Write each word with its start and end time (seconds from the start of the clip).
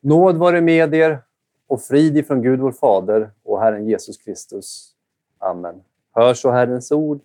Nåd 0.00 0.36
vare 0.36 0.60
med 0.60 0.94
er 0.94 1.22
och 1.66 1.82
frid 1.82 2.16
ifrån 2.16 2.42
Gud 2.42 2.60
vår 2.60 2.72
Fader 2.72 3.30
och 3.42 3.60
Herren 3.60 3.86
Jesus 3.86 4.16
Kristus. 4.16 4.94
Amen. 5.38 5.82
Hör 6.12 6.34
så 6.34 6.50
Herrens 6.50 6.92
ord 6.92 7.20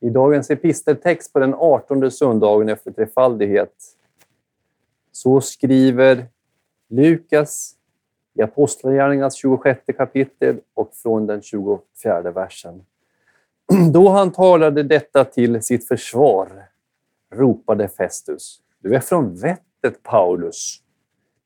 i 0.00 0.10
dagens 0.10 0.50
episteltext 0.50 1.32
på 1.32 1.38
den 1.38 1.54
18 1.54 2.10
söndagen 2.10 2.68
efter 2.68 2.90
trefaldighet. 2.90 3.74
Så 5.12 5.40
skriver 5.40 6.26
Lukas 6.88 7.74
i 8.34 8.42
Apostlagärningarnas 8.42 9.34
26 9.34 9.80
kapitel 9.96 10.60
och 10.74 10.94
från 10.94 11.26
den 11.26 11.42
24 11.42 12.30
versen. 12.30 12.84
Då 13.92 14.08
han 14.08 14.32
talade 14.32 14.82
detta 14.82 15.24
till 15.24 15.62
sitt 15.62 15.88
försvar 15.88 16.68
ropade 17.34 17.88
Festus. 17.88 18.60
Du 18.78 18.94
är 18.94 19.00
från 19.00 19.34
vettet, 19.34 20.02
Paulus. 20.02 20.82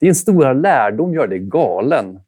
Din 0.03 0.14
stora 0.14 0.53
lärdom 0.53 1.14
gör 1.14 1.27
dig 1.27 1.39
galen. 1.39 2.21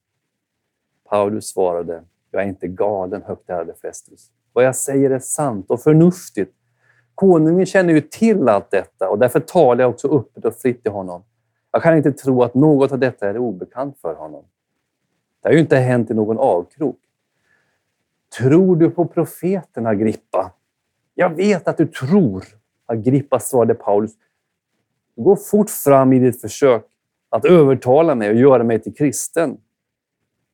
Paulus 1.08 1.46
svarade, 1.46 2.02
jag 2.30 2.42
är 2.42 2.46
inte 2.46 2.68
galen, 2.68 3.22
högt 3.22 3.50
ärade 3.50 3.74
Festus. 3.74 4.30
Vad 4.52 4.64
jag 4.64 4.76
säger 4.76 5.10
är 5.10 5.18
sant 5.18 5.70
och 5.70 5.82
förnuftigt. 5.82 6.54
Konungen 7.14 7.66
känner 7.66 7.94
ju 7.94 8.00
till 8.00 8.48
allt 8.48 8.70
detta 8.70 9.08
och 9.08 9.18
därför 9.18 9.40
talar 9.40 9.84
jag 9.84 9.90
också 9.90 10.18
öppet 10.18 10.44
och 10.44 10.54
fritt 10.54 10.82
till 10.82 10.92
honom. 10.92 11.24
Jag 11.72 11.82
kan 11.82 11.96
inte 11.96 12.12
tro 12.12 12.42
att 12.42 12.54
något 12.54 12.92
av 12.92 12.98
detta 12.98 13.28
är 13.28 13.38
obekant 13.38 13.98
för 13.98 14.14
honom. 14.14 14.44
Det 15.42 15.48
har 15.48 15.52
ju 15.52 15.60
inte 15.60 15.76
hänt 15.76 16.10
i 16.10 16.14
någon 16.14 16.38
avkrok. 16.38 16.98
Tror 18.38 18.76
du 18.76 18.90
på 18.90 19.06
profeten, 19.06 19.86
Agrippa? 19.86 20.52
Jag 21.14 21.30
vet 21.30 21.68
att 21.68 21.76
du 21.76 21.86
tror, 21.86 22.44
Agrippa 22.86 23.40
svarade 23.40 23.74
Paulus. 23.74 24.12
Gå 25.16 25.36
fort 25.36 25.70
fram 25.70 26.12
i 26.12 26.18
ditt 26.18 26.40
försök 26.40 26.90
att 27.34 27.44
övertala 27.44 28.14
mig 28.14 28.30
och 28.30 28.36
göra 28.36 28.64
mig 28.64 28.78
till 28.78 28.94
kristen. 28.94 29.60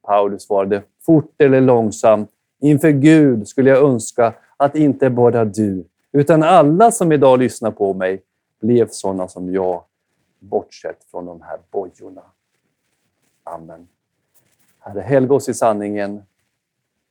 Paulus 0.03 0.43
svarade, 0.43 0.83
fort 1.01 1.35
eller 1.39 1.61
långsamt, 1.61 2.31
inför 2.61 2.91
Gud 2.91 3.49
skulle 3.49 3.71
jag 3.71 3.85
önska 3.85 4.35
att 4.57 4.77
inte 4.77 5.11
bara 5.11 5.45
du, 5.45 5.85
utan 6.13 6.43
alla 6.43 6.91
som 6.91 7.13
idag 7.13 7.39
lyssnar 7.39 7.71
på 7.71 7.95
mig 7.95 8.23
blev 8.61 8.89
sådana 8.91 9.29
som 9.29 9.53
jag, 9.53 9.85
bortsett 10.39 11.05
från 11.11 11.27
de 11.27 11.41
här 11.41 11.59
bojorna. 11.71 12.23
Amen. 13.45 13.89
Herre, 14.79 15.01
helga 15.01 15.35
oss 15.35 15.49
i 15.49 15.55
sanningen. 15.55 16.23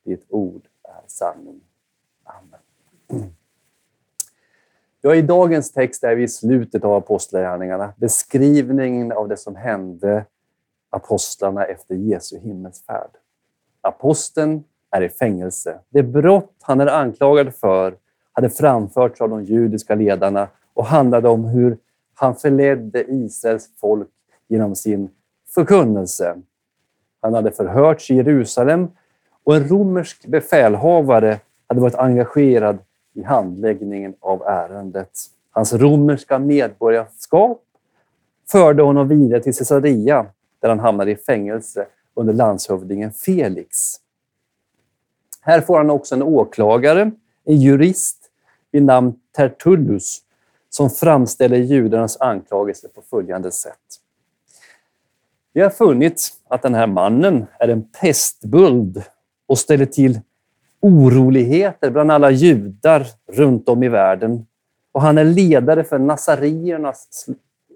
Ditt 0.03 0.25
ord 0.29 0.61
är 0.83 1.03
sanning. 1.07 1.61
Amen. 2.23 3.33
Ja, 5.02 5.16
I 5.16 5.22
dagens 5.22 5.72
text 5.72 6.03
är 6.03 6.16
vi 6.16 6.23
i 6.23 6.28
slutet 6.28 6.83
av 6.83 6.94
Apostlagärningarna. 6.94 7.94
Beskrivningen 7.97 9.11
av 9.11 9.28
det 9.28 9.38
som 9.38 9.56
hände 9.56 10.25
apostlarna 10.89 11.66
efter 11.66 11.95
Jesu 11.95 12.39
himmelsfärd. 12.39 13.09
Aposteln 13.81 14.64
är 14.91 15.02
i 15.02 15.09
fängelse. 15.09 15.80
Det 15.89 16.03
brott 16.03 16.56
han 16.61 16.81
är 16.81 16.88
anklagad 16.88 17.56
för 17.56 17.95
hade 18.33 18.50
framförts 18.50 19.22
av 19.22 19.30
de 19.30 19.44
judiska 19.44 19.95
ledarna 19.95 20.47
och 20.73 20.86
handlade 20.86 21.30
om 21.30 21.45
hur 21.45 21.78
han 22.13 22.36
förledde 22.36 23.03
Israels 23.11 23.69
folk 23.81 24.09
genom 24.47 24.75
sin 24.75 25.09
förkunnelse. 25.56 26.36
Han 27.22 27.34
hade 27.34 27.52
förhörts 27.52 28.11
i 28.11 28.16
Jerusalem 28.16 28.88
och 29.44 29.56
en 29.56 29.67
romersk 29.67 30.28
befälhavare 30.28 31.39
hade 31.67 31.81
varit 31.81 31.95
engagerad 31.95 32.78
i 33.13 33.23
handläggningen 33.23 34.13
av 34.19 34.41
ärendet. 34.41 35.11
Hans 35.52 35.73
romerska 35.73 36.39
medborgarskap 36.39 37.63
förde 38.51 38.83
honom 38.83 39.07
vidare 39.07 39.43
till 39.43 39.55
Caesarea 39.55 40.25
där 40.59 40.69
han 40.69 40.79
hamnade 40.79 41.11
i 41.11 41.16
fängelse 41.16 41.85
under 42.13 42.33
landshövdingen 42.33 43.11
Felix. 43.11 43.95
Här 45.41 45.61
får 45.61 45.77
han 45.77 45.89
också 45.89 46.16
en 46.16 46.23
åklagare, 46.23 47.11
en 47.45 47.57
jurist 47.57 48.31
vid 48.72 48.84
namn 48.84 49.13
Tertullus 49.35 50.22
som 50.69 50.89
framställer 50.89 51.57
judarnas 51.57 52.17
anklagelse 52.22 52.88
på 52.88 53.01
följande 53.01 53.51
sätt. 53.51 54.00
Vi 55.53 55.61
har 55.61 55.69
funnit 55.69 56.29
att 56.47 56.61
den 56.61 56.75
här 56.75 56.88
mannen 56.88 57.45
är 57.59 57.67
en 57.67 57.84
pestbuld 57.84 59.03
och 59.47 59.57
ställer 59.57 59.85
till 59.85 60.19
oroligheter 60.79 61.91
bland 61.91 62.12
alla 62.12 62.31
judar 62.31 63.07
runt 63.28 63.69
om 63.69 63.84
i 63.84 63.90
världen. 63.90 64.45
Och 64.91 65.01
han 65.01 65.17
är 65.17 65.23
ledare 65.23 65.84
för 65.84 66.00
nazariernas 66.00 67.28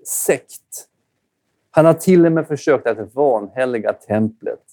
sekt. 0.06 0.88
Han 1.72 1.86
har 1.86 1.94
till 1.94 2.25
och 2.25 2.31
med 2.31 2.47
försökt 2.47 2.88
att 2.88 3.16
vanhelga 3.16 3.94
templet 3.94 4.64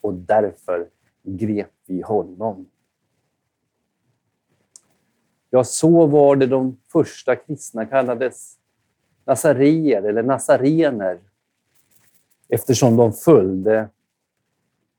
och 0.00 0.14
därför 0.14 0.88
grep 1.22 1.72
vi 1.86 2.02
honom. 2.02 2.66
Ja, 5.50 5.64
så 5.64 6.06
var 6.06 6.36
det 6.36 6.46
de 6.46 6.76
första 6.92 7.36
kristna 7.36 7.86
kallades 7.86 8.56
nazarier 9.24 10.02
eller 10.02 10.22
nasarener, 10.22 11.18
eftersom 12.48 12.96
de 12.96 13.12
följde 13.12 13.88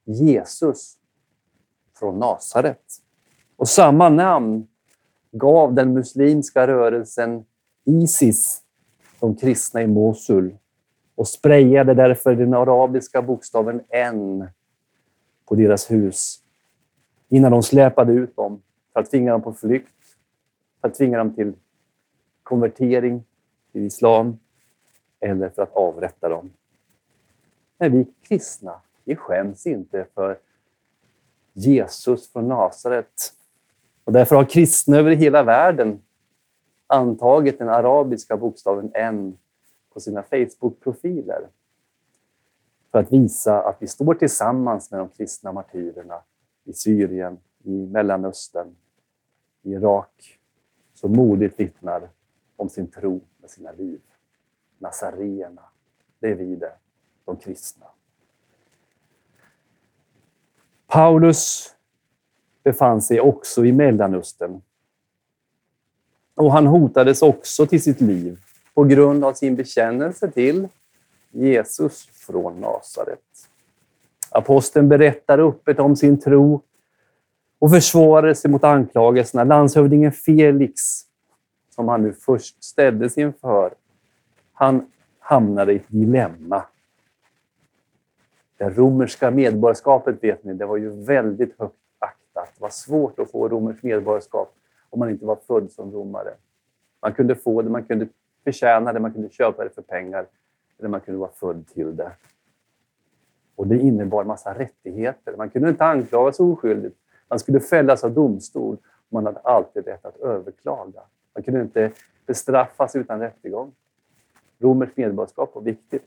Jesus 0.05 0.97
från 2.01 2.19
Nasaret. 2.19 2.83
Och 3.55 3.69
samma 3.69 4.09
namn 4.09 4.67
gav 5.31 5.73
den 5.73 5.93
muslimska 5.93 6.67
rörelsen 6.67 7.45
Isis 7.85 8.61
de 9.19 9.35
kristna 9.35 9.81
i 9.81 9.87
Mosul 9.87 10.57
och 11.15 11.27
sprayade 11.27 11.93
därför 11.93 12.35
den 12.35 12.53
arabiska 12.53 13.21
bokstaven 13.21 13.81
N 13.89 14.47
på 15.45 15.55
deras 15.55 15.91
hus 15.91 16.39
innan 17.29 17.51
de 17.51 17.63
släpade 17.63 18.13
ut 18.13 18.35
dem 18.35 18.61
för 18.93 18.99
att 18.99 19.11
tvinga 19.11 19.31
dem 19.31 19.41
på 19.41 19.53
flykt, 19.53 19.95
för 20.81 20.87
att 20.87 20.95
tvinga 20.95 21.17
dem 21.17 21.35
till 21.35 21.53
konvertering 22.43 23.23
till 23.71 23.85
islam 23.85 24.39
eller 25.19 25.49
för 25.49 25.61
att 25.61 25.75
avrätta 25.75 26.29
dem. 26.29 26.51
Men 27.77 27.91
vi 27.91 28.07
kristna, 28.21 28.81
vi 29.03 29.15
skäms 29.15 29.67
inte 29.67 30.05
för 30.13 30.37
Jesus 31.53 32.31
från 32.31 32.47
Nasaret. 32.47 33.33
Och 34.03 34.13
därför 34.13 34.35
har 34.35 34.45
kristna 34.45 34.97
över 34.97 35.11
hela 35.11 35.43
världen 35.43 36.01
antagit 36.87 37.59
den 37.59 37.69
arabiska 37.69 38.37
bokstaven 38.37 38.91
N 38.93 39.37
på 39.93 39.99
sina 39.99 40.23
Facebook-profiler 40.23 41.47
för 42.91 42.99
att 42.99 43.13
visa 43.13 43.61
att 43.61 43.81
vi 43.81 43.87
står 43.87 44.13
tillsammans 44.13 44.91
med 44.91 44.99
de 44.99 45.09
kristna 45.09 45.51
martyrerna 45.51 46.21
i 46.63 46.73
Syrien, 46.73 47.37
i 47.63 47.85
Mellanöstern, 47.85 48.75
i 49.61 49.71
Irak, 49.71 50.39
som 50.93 51.11
modigt 51.11 51.59
vittnar 51.59 52.09
om 52.55 52.69
sin 52.69 52.87
tro 52.87 53.21
med 53.37 53.49
sina 53.49 53.71
liv. 53.71 54.01
Nazaréerna, 54.77 55.61
det 56.19 56.31
är 56.31 56.35
vi 56.35 56.55
det, 56.55 56.73
de 57.25 57.37
kristna. 57.37 57.85
Paulus 60.91 61.69
befann 62.63 63.01
sig 63.01 63.21
också 63.21 63.65
i 63.65 63.71
Mellanöstern. 63.71 64.61
Och 66.35 66.51
han 66.51 66.67
hotades 66.67 67.21
också 67.21 67.65
till 67.65 67.81
sitt 67.81 68.01
liv 68.01 68.39
på 68.73 68.83
grund 68.83 69.25
av 69.25 69.33
sin 69.33 69.55
bekännelse 69.55 70.31
till 70.31 70.67
Jesus 71.29 72.05
från 72.05 72.61
Nasaret. 72.61 73.19
Aposteln 74.29 74.89
berättar 74.89 75.39
öppet 75.39 75.79
om 75.79 75.95
sin 75.95 76.21
tro 76.21 76.61
och 77.59 77.71
försvarade 77.71 78.35
sig 78.35 78.51
mot 78.51 78.63
anklagelserna. 78.63 79.43
Landshövdingen 79.43 80.11
Felix, 80.11 81.01
som 81.75 81.87
han 81.87 82.01
nu 82.01 82.13
först 82.13 82.63
ställdes 82.63 83.17
inför, 83.17 83.73
han 84.53 84.91
hamnade 85.19 85.73
i 85.73 85.75
ett 85.75 85.87
dilemma. 85.87 86.63
Det 88.61 88.69
romerska 88.69 89.31
medborgarskapet, 89.31 90.23
vet 90.23 90.43
ni, 90.43 90.53
det 90.53 90.65
var 90.65 90.77
ju 90.77 90.89
väldigt 90.89 91.59
högt 91.59 91.75
aktat. 91.99 92.49
Det 92.55 92.61
var 92.61 92.69
svårt 92.69 93.19
att 93.19 93.31
få 93.31 93.49
romerskt 93.49 93.83
medborgarskap 93.83 94.53
om 94.89 94.99
man 94.99 95.09
inte 95.09 95.25
var 95.25 95.35
född 95.35 95.71
som 95.71 95.91
romare. 95.91 96.33
Man 97.01 97.13
kunde 97.13 97.35
få 97.35 97.61
det, 97.61 97.69
man 97.69 97.83
kunde 97.83 98.07
förtjäna 98.43 98.93
det, 98.93 98.99
man 98.99 99.13
kunde 99.13 99.29
köpa 99.29 99.63
det 99.63 99.69
för 99.69 99.81
pengar 99.81 100.25
eller 100.79 100.89
man 100.89 100.99
kunde 100.99 101.19
vara 101.19 101.29
född 101.31 101.67
till 101.67 101.95
det. 101.95 102.11
Och 103.55 103.67
det 103.67 103.79
innebar 103.79 104.23
massa 104.23 104.59
rättigheter. 104.59 105.37
Man 105.37 105.49
kunde 105.49 105.69
inte 105.69 105.85
anklagas 105.85 106.39
oskyldigt. 106.39 106.97
Man 107.27 107.39
skulle 107.39 107.59
fällas 107.59 108.03
av 108.03 108.11
domstol. 108.11 108.77
Man 109.09 109.25
hade 109.25 109.39
alltid 109.39 109.85
rätt 109.85 110.05
att 110.05 110.17
överklaga. 110.17 111.01
Man 111.33 111.43
kunde 111.43 111.61
inte 111.61 111.91
bestraffas 112.25 112.95
utan 112.95 113.19
rättegång. 113.19 113.71
Romerskt 114.59 114.97
medborgarskap 114.97 115.55
var 115.55 115.61
viktigt. 115.61 116.05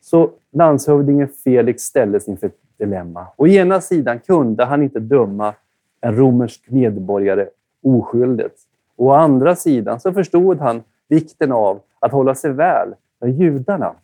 Så 0.00 0.30
landshövdingen 0.52 1.28
Felix 1.28 1.82
ställdes 1.82 2.28
inför 2.28 2.46
ett 2.46 2.58
dilemma. 2.78 3.26
Å 3.36 3.46
ena 3.46 3.80
sidan 3.80 4.20
kunde 4.20 4.64
han 4.64 4.82
inte 4.82 5.00
döma 5.00 5.54
en 6.00 6.16
romersk 6.16 6.70
medborgare 6.70 7.48
oskyldigt. 7.82 8.60
Å 8.96 9.10
andra 9.10 9.56
sidan 9.56 10.00
så 10.00 10.12
förstod 10.12 10.58
han 10.58 10.82
vikten 11.08 11.52
av 11.52 11.80
att 12.00 12.12
hålla 12.12 12.34
sig 12.34 12.52
väl 12.52 12.94
med 13.20 13.40
judarna. 13.40 13.94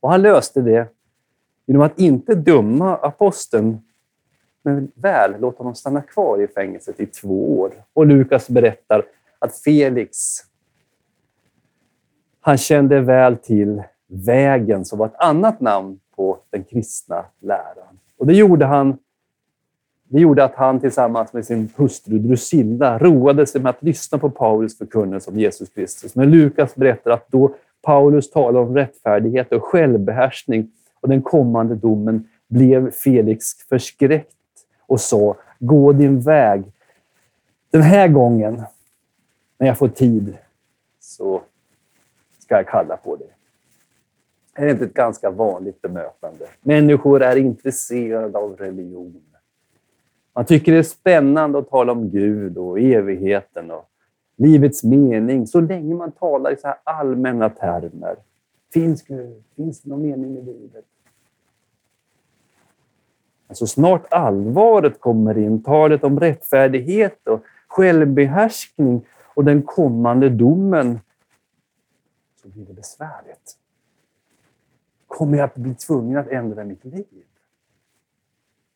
Och 0.00 0.10
han 0.10 0.22
löste 0.22 0.60
det 0.60 0.88
genom 1.66 1.82
att 1.82 1.98
inte 1.98 2.34
döma 2.34 2.96
aposteln, 2.96 3.78
men 4.62 4.92
väl 4.94 5.40
låta 5.40 5.58
honom 5.58 5.74
stanna 5.74 6.02
kvar 6.02 6.42
i 6.42 6.46
fängelset 6.46 7.00
i 7.00 7.06
två 7.06 7.60
år. 7.60 7.72
Och 7.92 8.06
Lukas 8.06 8.48
berättar 8.48 9.04
att 9.38 9.58
Felix, 9.58 10.16
han 12.40 12.58
kände 12.58 13.00
väl 13.00 13.36
till 13.36 13.82
vägen 14.06 14.84
som 14.84 14.98
var 14.98 15.06
ett 15.06 15.20
annat 15.20 15.60
namn 15.60 16.00
på 16.16 16.38
den 16.50 16.64
kristna 16.64 17.24
läran. 17.40 17.98
Och 18.18 18.26
det 18.26 18.34
gjorde 18.34 18.64
han 18.64 18.98
det 20.12 20.20
gjorde 20.20 20.44
att 20.44 20.54
han 20.54 20.80
tillsammans 20.80 21.32
med 21.32 21.46
sin 21.46 21.68
hustru 21.76 22.18
Drusilla 22.18 22.98
roade 22.98 23.46
sig 23.46 23.60
med 23.60 23.70
att 23.70 23.82
lyssna 23.82 24.18
på 24.18 24.30
Paulus 24.30 24.78
förkunnelse 24.78 25.30
om 25.30 25.38
Jesus 25.38 25.68
Kristus. 25.68 26.14
Men 26.14 26.30
Lukas 26.30 26.74
berättar 26.74 27.10
att 27.10 27.28
då 27.28 27.54
Paulus 27.82 28.30
talade 28.30 28.58
om 28.58 28.74
rättfärdighet 28.74 29.52
och 29.52 29.64
självbehärskning 29.64 30.70
och 31.00 31.08
den 31.08 31.22
kommande 31.22 31.74
domen 31.74 32.28
blev 32.48 32.90
Felix 32.90 33.44
förskräckt 33.68 34.36
och 34.86 35.00
sa 35.00 35.36
Gå 35.58 35.92
din 35.92 36.20
väg. 36.20 36.62
Den 37.70 37.82
här 37.82 38.08
gången, 38.08 38.62
när 39.58 39.66
jag 39.66 39.78
får 39.78 39.88
tid, 39.88 40.36
så 41.00 41.42
ska 42.50 42.56
jag 42.56 42.68
kalla 42.68 42.96
på. 42.96 43.16
Det 43.16 43.24
är 44.62 44.68
inte 44.68 44.84
ett 44.84 44.94
ganska 44.94 45.30
vanligt 45.30 45.82
bemötande. 45.82 46.46
Människor 46.60 47.22
är 47.22 47.36
intresserade 47.36 48.38
av 48.38 48.56
religion. 48.56 49.22
Man 50.34 50.44
tycker 50.44 50.72
det 50.72 50.78
är 50.78 50.82
spännande 50.82 51.58
att 51.58 51.70
tala 51.70 51.92
om 51.92 52.10
Gud 52.10 52.58
och 52.58 52.80
evigheten 52.80 53.70
och 53.70 53.84
livets 54.36 54.84
mening 54.84 55.46
så 55.46 55.60
länge 55.60 55.94
man 55.94 56.12
talar 56.12 56.52
i 56.52 56.56
så 56.56 56.66
här 56.66 56.76
allmänna 56.84 57.48
termer. 57.48 58.16
Finns 58.72 59.02
Gud? 59.02 59.42
Finns 59.56 59.80
det 59.80 59.90
någon 59.90 60.02
mening 60.02 60.36
i 60.36 60.42
livet? 60.42 60.84
Men 63.46 63.56
så 63.56 63.66
snart 63.66 64.12
allvaret 64.12 65.00
kommer 65.00 65.38
in, 65.38 65.62
talet 65.62 66.04
om 66.04 66.20
rättfärdighet 66.20 67.28
och 67.28 67.44
självbehärskning 67.68 69.06
och 69.34 69.44
den 69.44 69.62
kommande 69.62 70.28
domen, 70.28 71.00
så 72.42 72.48
blir 72.48 72.66
det 72.66 72.72
besvärligt. 72.72 73.58
Kommer 75.06 75.38
jag 75.38 75.44
att 75.44 75.54
bli 75.54 75.74
tvungen 75.74 76.18
att 76.18 76.28
ändra 76.28 76.64
mitt 76.64 76.84
liv? 76.84 77.24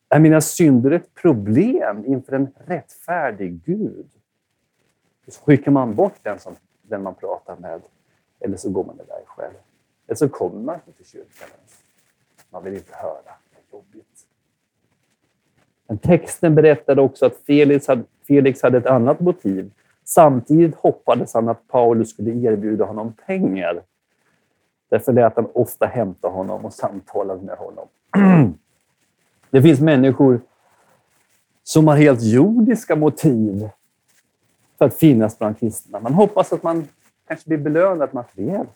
Är 0.09 0.19
mina 0.19 0.41
synder 0.41 0.91
ett 0.91 1.13
problem 1.13 2.05
inför 2.05 2.33
en 2.33 2.47
rättfärdig 2.65 3.59
Gud? 3.65 4.09
Så 5.27 5.41
skickar 5.41 5.71
man 5.71 5.95
bort 5.95 6.19
den, 6.21 6.39
som, 6.39 6.55
den 6.81 7.03
man 7.03 7.15
pratar 7.15 7.55
med, 7.55 7.81
eller 8.39 8.57
så 8.57 8.69
går 8.69 8.83
man 8.83 8.95
iväg 8.95 9.27
själv. 9.27 9.53
Eller 10.07 10.15
så 10.15 10.29
kommer 10.29 10.61
man 10.61 10.75
inte 10.75 10.91
till 10.91 11.05
kyrkan 11.05 11.47
ens. 11.57 11.83
Man 12.49 12.63
vill 12.63 12.73
inte 12.73 12.95
höra. 12.95 13.21
Det 13.23 13.57
är 13.57 13.77
jobbigt. 13.77 14.27
Men 15.87 15.97
texten 15.97 16.55
berättade 16.55 17.01
också 17.01 17.25
att 17.25 17.37
Felix 17.37 17.87
hade, 17.87 18.03
Felix 18.27 18.61
hade 18.61 18.77
ett 18.77 18.85
annat 18.85 19.19
motiv. 19.19 19.71
Samtidigt 20.05 20.75
hoppades 20.75 21.33
han 21.33 21.49
att 21.49 21.67
Paulus 21.67 22.09
skulle 22.09 22.31
erbjuda 22.31 22.85
honom 22.85 23.13
pengar. 23.25 23.81
Därför 24.89 25.13
lät 25.13 25.35
han 25.35 25.47
ofta 25.53 25.85
hämta 25.85 26.27
honom 26.27 26.65
och 26.65 26.73
samtalade 26.73 27.41
med 27.41 27.57
honom. 27.57 27.87
Det 29.49 29.61
finns 29.61 29.79
människor 29.79 30.41
som 31.63 31.87
har 31.87 31.97
helt 31.97 32.21
jordiska 32.21 32.95
motiv 32.95 33.69
för 34.77 34.85
att 34.85 34.93
finnas 34.93 35.39
bland 35.39 35.59
kristna. 35.59 35.99
Man 35.99 36.13
hoppas 36.13 36.53
att 36.53 36.63
man 36.63 36.87
kanske 37.27 37.47
blir 37.47 37.57
belönad 37.57 38.13
materiellt. 38.13 38.69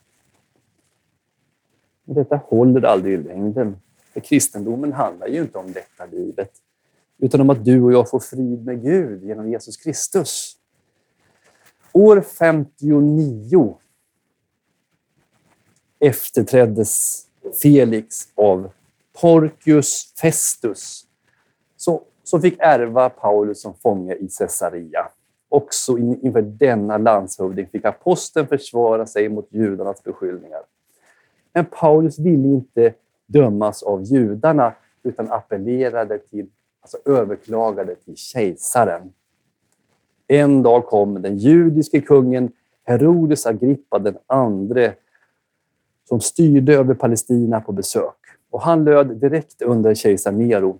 Men 2.04 2.14
detta 2.14 2.36
håller 2.36 2.84
aldrig 2.84 3.14
i 3.14 3.16
längden. 3.16 3.76
För 4.12 4.20
kristendomen 4.20 4.92
handlar 4.92 5.26
ju 5.26 5.40
inte 5.40 5.58
om 5.58 5.72
detta 5.72 6.06
livet, 6.06 6.52
utan 7.18 7.40
om 7.40 7.50
att 7.50 7.64
du 7.64 7.82
och 7.82 7.92
jag 7.92 8.10
får 8.10 8.20
frid 8.20 8.66
med 8.66 8.82
Gud 8.82 9.24
genom 9.24 9.50
Jesus 9.50 9.76
Kristus. 9.76 10.59
År 11.92 12.20
59 12.20 13.78
efterträddes 15.98 17.22
Felix 17.62 18.28
av 18.34 18.70
Porcius 19.20 20.14
Festus, 20.20 21.06
som, 21.76 22.00
som 22.22 22.42
fick 22.42 22.56
ärva 22.58 23.08
Paulus 23.08 23.62
som 23.62 23.74
fånge 23.74 24.14
i 24.14 24.28
Caesarea. 24.38 25.08
Också 25.48 25.98
inför 25.98 26.42
denna 26.42 26.98
landshövding 26.98 27.66
fick 27.66 27.84
aposteln 27.84 28.46
försvara 28.46 29.06
sig 29.06 29.28
mot 29.28 29.48
judarnas 29.50 30.04
beskyllningar. 30.04 30.62
Men 31.52 31.64
Paulus 31.64 32.18
ville 32.18 32.48
inte 32.48 32.94
dömas 33.26 33.82
av 33.82 34.02
judarna 34.02 34.74
utan 35.02 35.30
appellerade 35.30 36.18
till, 36.18 36.46
alltså 36.80 36.98
överklagade 37.04 37.94
till 37.94 38.16
kejsaren. 38.16 39.12
En 40.32 40.62
dag 40.62 40.86
kom 40.86 41.22
den 41.22 41.38
judiske 41.38 42.00
kungen 42.00 42.52
Herodes 42.86 43.46
Agrippa 43.46 43.98
den 43.98 44.18
andre 44.26 44.94
som 46.08 46.20
styrde 46.20 46.74
över 46.74 46.94
Palestina 46.94 47.60
på 47.60 47.72
besök 47.72 48.16
och 48.50 48.62
han 48.62 48.84
löd 48.84 49.16
direkt 49.16 49.62
under 49.62 49.94
kejsar 49.94 50.32
Nero. 50.32 50.78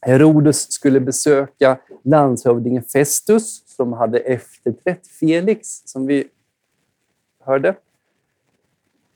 Herodes 0.00 0.72
skulle 0.72 1.00
besöka 1.00 1.78
landshövdingen 2.02 2.82
Festus 2.82 3.62
som 3.76 3.92
hade 3.92 4.18
efterträtt 4.18 5.06
Felix, 5.06 5.82
som 5.84 6.06
vi 6.06 6.28
hörde. 7.44 7.74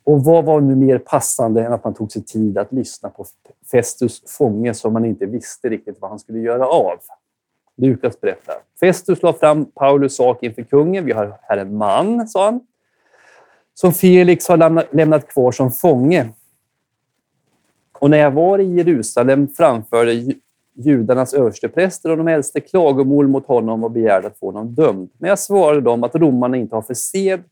Och 0.04 0.24
vad 0.24 0.44
var 0.44 0.60
nu 0.60 0.76
mer 0.76 0.98
passande 0.98 1.64
än 1.64 1.72
att 1.72 1.84
man 1.84 1.94
tog 1.94 2.12
sig 2.12 2.24
tid 2.24 2.58
att 2.58 2.72
lyssna 2.72 3.10
på 3.10 3.24
Festus 3.70 4.22
fånge 4.26 4.74
som 4.74 4.92
man 4.92 5.04
inte 5.04 5.26
visste 5.26 5.68
riktigt 5.68 6.00
vad 6.00 6.10
han 6.10 6.18
skulle 6.18 6.38
göra 6.38 6.66
av. 6.66 6.98
Lukas 7.80 8.20
berättar. 8.20 8.54
Festus 8.80 9.22
la 9.22 9.32
fram 9.32 9.64
Paulus 9.64 10.16
sak 10.16 10.42
inför 10.42 10.62
kungen. 10.62 11.04
Vi 11.04 11.12
har 11.12 11.38
här 11.42 11.56
en 11.56 11.76
man, 11.76 12.28
sa 12.28 12.44
han, 12.44 12.60
som 13.74 13.92
Felix 13.92 14.48
har 14.48 14.96
lämnat 14.96 15.28
kvar 15.28 15.52
som 15.52 15.70
fånge. 15.70 16.28
Och 17.98 18.10
när 18.10 18.18
jag 18.18 18.30
var 18.30 18.58
i 18.58 18.74
Jerusalem 18.74 19.48
framförde 19.48 20.34
judarnas 20.74 21.34
överstepräster 21.34 22.10
och 22.10 22.16
de 22.16 22.28
äldste 22.28 22.60
klagomål 22.60 23.28
mot 23.28 23.46
honom 23.46 23.84
och 23.84 23.90
begärde 23.90 24.26
att 24.26 24.38
få 24.38 24.46
honom 24.46 24.74
dömd. 24.74 25.10
Men 25.18 25.28
jag 25.28 25.38
svarade 25.38 25.80
dem 25.80 26.04
att 26.04 26.14
romarna 26.14 26.56
inte 26.56 26.74
har 26.74 26.82
för 26.82 26.94
sed 26.94 27.42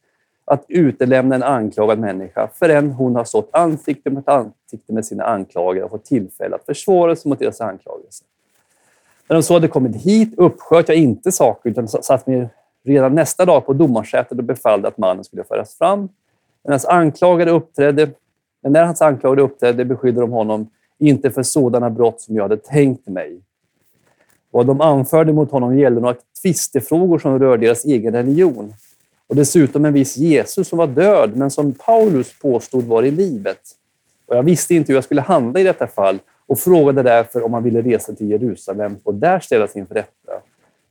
att 0.44 0.64
utelämna 0.68 1.34
en 1.34 1.42
anklagad 1.42 1.98
människa 1.98 2.48
förrän 2.54 2.90
hon 2.90 3.16
har 3.16 3.24
stått 3.24 3.48
ansikte 3.52 4.10
mot 4.10 4.28
ansikte 4.28 4.92
med 4.92 5.04
sina 5.04 5.24
anklagare 5.24 5.84
och 5.84 5.90
fått 5.90 6.04
tillfälle 6.04 6.56
att 6.56 6.64
försvara 6.64 7.16
sig 7.16 7.28
mot 7.28 7.38
deras 7.38 7.60
anklagelser. 7.60 8.26
När 9.28 9.36
de 9.36 9.42
så 9.42 9.54
hade 9.54 9.68
kommit 9.68 9.96
hit 9.96 10.34
uppsköt 10.36 10.88
jag 10.88 10.96
inte 10.96 11.32
saker 11.32 11.70
utan 11.70 11.88
satt 11.88 12.26
mig 12.26 12.48
redan 12.84 13.14
nästa 13.14 13.44
dag 13.44 13.66
på 13.66 13.72
domarsätet 13.72 14.38
och 14.38 14.44
befallde 14.44 14.88
att 14.88 14.98
mannen 14.98 15.24
skulle 15.24 15.44
föras 15.44 15.78
fram. 15.78 16.08
Men 16.64 16.72
hans 16.72 16.84
anklagade 16.84 17.50
uppträdde 17.50 18.10
men 18.62 18.72
när 18.72 18.84
hans 18.84 19.02
anklagade 19.02 19.42
uppträdde 19.42 19.84
beskyllde 19.84 20.20
de 20.20 20.30
honom 20.30 20.70
inte 20.98 21.30
för 21.30 21.42
sådana 21.42 21.90
brott 21.90 22.20
som 22.20 22.36
jag 22.36 22.42
hade 22.42 22.56
tänkt 22.56 23.08
mig. 23.08 23.40
Vad 24.50 24.66
de 24.66 24.80
anförde 24.80 25.32
mot 25.32 25.50
honom 25.50 25.78
gällde 25.78 26.00
några 26.00 26.16
tvistefrågor 26.42 27.18
som 27.18 27.38
rör 27.38 27.56
deras 27.56 27.84
egen 27.84 28.12
religion. 28.12 28.74
Och 29.26 29.36
dessutom 29.36 29.84
en 29.84 29.92
viss 29.92 30.16
Jesus 30.16 30.68
som 30.68 30.78
var 30.78 30.86
död, 30.86 31.36
men 31.36 31.50
som 31.50 31.72
Paulus 31.72 32.38
påstod 32.40 32.84
var 32.84 33.02
i 33.02 33.10
livet. 33.10 33.60
Och 34.26 34.36
jag 34.36 34.42
visste 34.42 34.74
inte 34.74 34.92
hur 34.92 34.96
jag 34.96 35.04
skulle 35.04 35.20
handla 35.20 35.60
i 35.60 35.64
detta 35.64 35.86
fall 35.86 36.18
och 36.48 36.58
frågade 36.58 37.02
därför 37.02 37.42
om 37.42 37.52
han 37.54 37.62
ville 37.62 37.82
resa 37.82 38.14
till 38.14 38.30
Jerusalem 38.30 38.96
och 39.04 39.14
där 39.14 39.40
ställas 39.40 39.76
inför 39.76 39.94
rätta. 39.94 40.32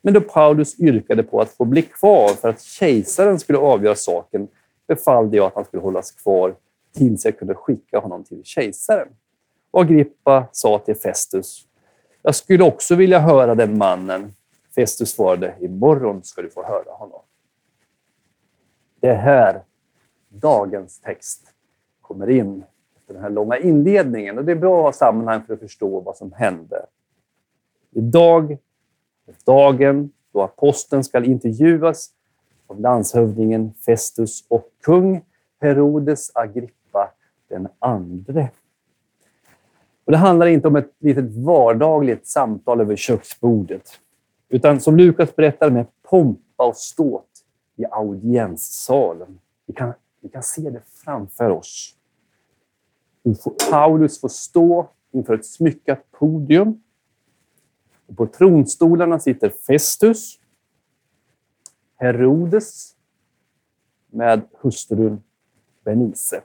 Men 0.02 0.14
då 0.14 0.22
Paulus 0.22 0.80
yrkade 0.80 1.24
på 1.24 1.42
att 1.42 1.50
få 1.50 1.66
bli 1.66 1.82
kvar 1.82 2.30
för 2.30 2.50
att 2.50 2.62
kejsaren 2.62 3.40
skulle 3.40 3.60
avgöra 3.60 3.96
saken 3.96 4.48
befallde 4.88 5.38
jag 5.38 5.46
att 5.46 5.56
han 5.56 5.66
skulle 5.66 5.84
hållas 5.84 6.12
kvar 6.12 6.56
tills 6.96 7.26
jag 7.26 7.40
kunde 7.40 7.56
skicka 7.56 8.00
honom 8.00 8.24
till 8.24 8.44
kejsaren. 8.44 9.08
Och 9.72 9.82
Agrippa 9.82 10.48
sa 10.52 10.80
till 10.80 10.96
Festus, 10.96 11.66
jag 12.22 12.36
skulle 12.36 12.64
också 12.64 12.96
vilja 12.96 13.20
höra 13.20 13.56
den 13.56 13.78
mannen. 13.78 14.34
Festus 14.76 15.10
svarade, 15.10 15.56
imorgon 15.60 16.24
ska 16.24 16.42
du 16.42 16.50
få 16.50 16.64
höra 16.64 16.92
honom. 16.92 17.22
Det 19.00 19.08
är 19.08 19.16
här 19.16 19.64
dagens 20.30 21.00
text 21.00 21.54
kommer 22.02 22.30
in 22.30 22.64
den 23.08 23.22
här 23.22 23.30
långa 23.30 23.58
inledningen. 23.58 24.38
Och 24.38 24.46
Det 24.46 24.52
är 24.52 24.56
bra 24.56 24.80
att 24.80 24.86
ha 24.86 24.92
sammanhang 24.94 25.44
för 25.48 25.54
att 25.54 25.60
förstå 25.60 26.00
vad 26.00 26.18
som 26.18 26.32
hände. 26.32 26.86
Idag 27.92 28.52
är 29.28 29.36
dagen 29.46 30.12
då 30.34 30.42
aposteln 30.42 31.04
ska 31.04 31.24
intervjuas 31.24 32.10
av 32.68 32.80
landshövdingen 32.80 33.74
Festus 33.86 34.46
och 34.48 34.70
kung 34.82 35.22
Herodes 35.60 36.32
Agrippa 36.34 37.12
den 37.50 37.68
andre. 37.80 38.50
Och 40.06 40.12
det 40.12 40.18
handlar 40.18 40.48
inte 40.48 40.68
om 40.68 40.76
ett 40.76 40.94
litet 41.00 41.36
vardagligt 41.36 42.28
samtal 42.28 42.82
över 42.82 42.96
köksbordet, 42.96 44.00
utan 44.50 44.80
som 44.80 44.98
Lukas 44.98 45.36
berättar 45.36 45.70
med 45.70 45.86
pompa 46.04 46.66
och 46.66 46.78
ståt 46.78 47.30
i 47.76 47.86
audienssalen. 47.92 49.40
Vi 49.66 49.74
kan, 49.74 49.94
vi 50.22 50.30
kan 50.30 50.44
se 50.44 50.70
det 50.70 50.82
framför 51.04 51.50
oss. 51.50 51.97
Paulus 53.70 54.22
får 54.22 54.28
stå 54.28 54.90
inför 55.12 55.34
ett 55.34 55.46
smyckat 55.46 56.12
podium. 56.12 56.82
Och 58.08 58.18
på 58.18 58.28
tronstolarna 58.28 59.20
sitter 59.20 59.50
Festus, 59.50 60.40
Herodes 61.96 62.96
med 64.08 64.42
hustrun 64.62 65.24
Benice. 65.84 66.42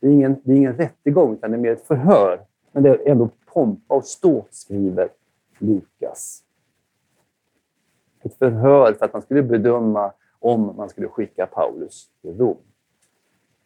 Det 0.00 0.06
är, 0.06 0.10
ingen, 0.10 0.40
det 0.44 0.52
är 0.52 0.56
ingen 0.56 0.76
rättegång, 0.76 1.34
utan 1.34 1.50
det 1.50 1.56
är 1.56 1.60
mer 1.60 1.72
ett 1.72 1.86
förhör. 1.86 2.40
Men 2.72 2.82
det 2.82 2.88
är 2.88 3.08
ändå 3.08 3.30
pompa 3.46 3.94
och 3.94 4.04
ståt, 4.04 4.54
skriver 4.54 5.08
Lukas. 5.58 6.44
Ett 8.22 8.38
förhör 8.38 8.92
för 8.92 9.04
att 9.04 9.12
man 9.12 9.22
skulle 9.22 9.42
bedöma 9.42 10.12
om 10.38 10.76
man 10.76 10.88
skulle 10.88 11.08
skicka 11.08 11.46
Paulus 11.46 12.10
till 12.22 12.38
Rom. 12.38 12.56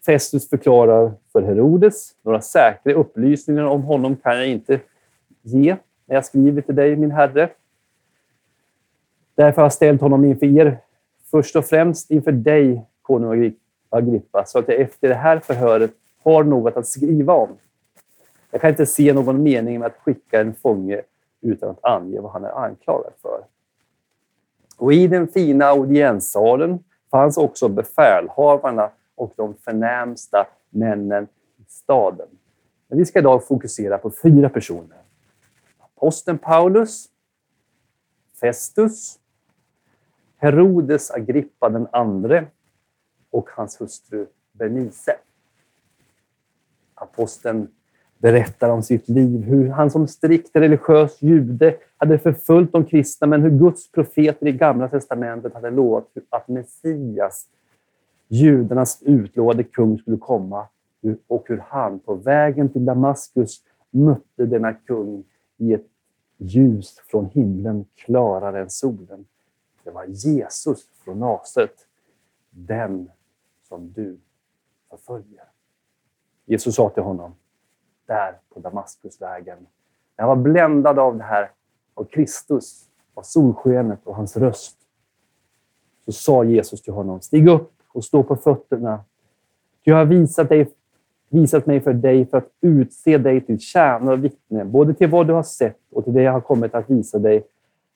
Festus 0.06 0.48
förklarar 0.48 1.12
för 1.32 1.42
Herodes. 1.42 2.14
Några 2.22 2.40
säkra 2.40 2.92
upplysningar 2.92 3.64
om 3.64 3.82
honom 3.82 4.16
kan 4.16 4.36
jag 4.36 4.48
inte 4.48 4.80
ge 5.42 5.76
när 6.06 6.14
jag 6.14 6.24
skriver 6.24 6.62
till 6.62 6.74
dig, 6.74 6.96
min 6.96 7.10
herre. 7.10 7.50
Därför 9.34 9.56
har 9.56 9.64
jag 9.64 9.72
ställt 9.72 10.00
honom 10.00 10.24
inför 10.24 10.46
er, 10.46 10.78
först 11.30 11.56
och 11.56 11.64
främst 11.64 12.10
inför 12.10 12.32
dig, 12.32 12.86
konung 13.02 13.54
Agrippa, 13.90 14.44
så 14.46 14.58
att 14.58 14.68
jag 14.68 14.80
efter 14.80 15.08
det 15.08 15.14
här 15.14 15.38
förhöret 15.38 15.90
har 16.22 16.44
något 16.44 16.76
att 16.76 16.86
skriva 16.86 17.32
om. 17.34 17.48
Jag 18.50 18.60
kan 18.60 18.70
inte 18.70 18.86
se 18.86 19.12
någon 19.12 19.42
mening 19.42 19.78
med 19.78 19.86
att 19.86 19.96
skicka 19.96 20.40
en 20.40 20.54
fånge 20.54 21.02
utan 21.40 21.70
att 21.70 21.84
ange 21.84 22.20
vad 22.20 22.32
han 22.32 22.44
är 22.44 22.64
anklagad 22.64 23.12
för. 23.22 23.44
Och 24.76 24.92
I 24.92 25.06
den 25.06 25.28
fina 25.28 25.64
audienssalen 25.64 26.78
fanns 27.10 27.36
också 27.36 27.68
befälhavarna 27.68 28.90
och 29.14 29.32
de 29.36 29.54
förnämsta 29.54 30.46
männen 30.70 31.28
i 31.56 31.64
staden. 31.68 32.28
Men 32.88 32.98
vi 32.98 33.04
ska 33.04 33.18
idag 33.18 33.46
fokusera 33.46 33.98
på 33.98 34.10
fyra 34.10 34.48
personer. 34.48 34.98
Aposteln 35.78 36.38
Paulus, 36.38 37.08
Festus, 38.40 39.18
Herodes 40.36 41.10
Agrippa 41.10 41.68
den 41.68 41.86
andre 41.92 42.46
och 43.30 43.48
hans 43.50 43.80
hustru 43.80 44.26
Bernice. 44.52 45.16
Aposteln 46.94 47.68
berättar 48.18 48.70
om 48.70 48.82
sitt 48.82 49.08
liv, 49.08 49.42
hur 49.42 49.68
han 49.68 49.90
som 49.90 50.08
strikt 50.08 50.56
religiös 50.56 51.22
jude 51.22 51.76
hade 51.96 52.18
förföljt 52.18 52.72
de 52.72 52.84
kristna, 52.84 53.26
men 53.26 53.42
hur 53.42 53.50
Guds 53.50 53.92
profeter 53.92 54.46
i 54.46 54.52
Gamla 54.52 54.88
testamentet 54.88 55.54
hade 55.54 55.70
lovat 55.70 56.08
att 56.30 56.48
Messias, 56.48 57.46
judarnas 58.32 59.02
utlovade 59.02 59.64
kung, 59.64 59.98
skulle 59.98 60.16
komma 60.16 60.66
och 61.26 61.48
hur 61.48 61.58
han 61.68 61.98
på 61.98 62.14
vägen 62.14 62.68
till 62.68 62.84
Damaskus 62.84 63.62
mötte 63.90 64.46
denna 64.46 64.74
kung 64.74 65.24
i 65.56 65.72
ett 65.72 65.86
ljus 66.36 67.00
från 67.06 67.26
himlen 67.26 67.84
klarare 67.94 68.60
än 68.60 68.70
solen. 68.70 69.26
Det 69.84 69.90
var 69.90 70.04
Jesus 70.04 70.88
från 71.04 71.18
Nasaret, 71.18 71.86
den 72.50 73.10
som 73.68 73.92
du 73.92 74.18
förföljer. 74.90 75.44
Jesus 76.44 76.74
sa 76.74 76.88
till 76.88 77.02
honom, 77.02 77.34
där 78.06 78.38
på 78.48 78.60
Damaskusvägen. 78.60 79.66
Jag 80.16 80.26
var 80.26 80.36
bländad 80.36 80.98
av 80.98 81.18
det 81.18 81.24
här, 81.24 81.50
av 81.94 82.04
Kristus, 82.04 82.88
av 83.14 83.22
solskenet 83.22 84.00
och 84.04 84.16
hans 84.16 84.36
röst. 84.36 84.78
Så 86.04 86.12
sa 86.12 86.44
Jesus 86.44 86.82
till 86.82 86.92
honom, 86.92 87.20
stig 87.20 87.48
upp 87.48 87.81
och 87.92 88.04
stå 88.04 88.22
på 88.22 88.36
fötterna. 88.36 89.00
Jag 89.84 89.96
har 89.96 90.04
visat, 90.04 90.48
dig, 90.48 90.68
visat 91.28 91.66
mig 91.66 91.80
för 91.80 91.92
dig 91.92 92.26
för 92.26 92.38
att 92.38 92.48
utse 92.60 93.18
dig 93.18 93.40
till 93.40 93.58
tjänare 93.60 94.14
och 94.14 94.24
vittne, 94.24 94.64
både 94.64 94.94
till 94.94 95.08
vad 95.08 95.26
du 95.26 95.32
har 95.32 95.42
sett 95.42 95.78
och 95.92 96.04
till 96.04 96.12
det 96.12 96.22
jag 96.22 96.32
har 96.32 96.40
kommit 96.40 96.74
att 96.74 96.90
visa 96.90 97.18
dig. 97.18 97.44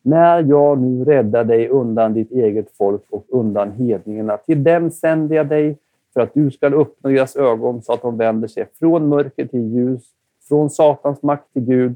När 0.03 0.43
jag 0.43 0.79
nu 0.79 1.05
räddar 1.05 1.45
dig 1.45 1.69
undan 1.69 2.15
ditt 2.15 2.31
eget 2.31 2.71
folk 2.79 3.03
och 3.11 3.25
undan 3.29 3.73
hedningarna, 3.73 4.37
till 4.37 4.65
dem 4.65 4.91
sänder 4.91 5.37
jag 5.37 5.49
dig 5.49 5.79
för 6.15 6.21
att 6.21 6.35
du 6.35 6.51
ska 6.51 6.67
öppna 6.67 7.11
deras 7.11 7.37
ögon 7.37 7.83
så 7.83 7.93
att 7.93 8.03
de 8.03 8.17
vänder 8.17 8.49
sig 8.49 8.67
från 8.79 9.09
mörker 9.09 9.47
till 9.47 9.75
ljus, 9.75 10.03
från 10.49 10.71
Satans 10.71 11.23
makt 11.23 11.53
till 11.53 11.65
Gud. 11.65 11.95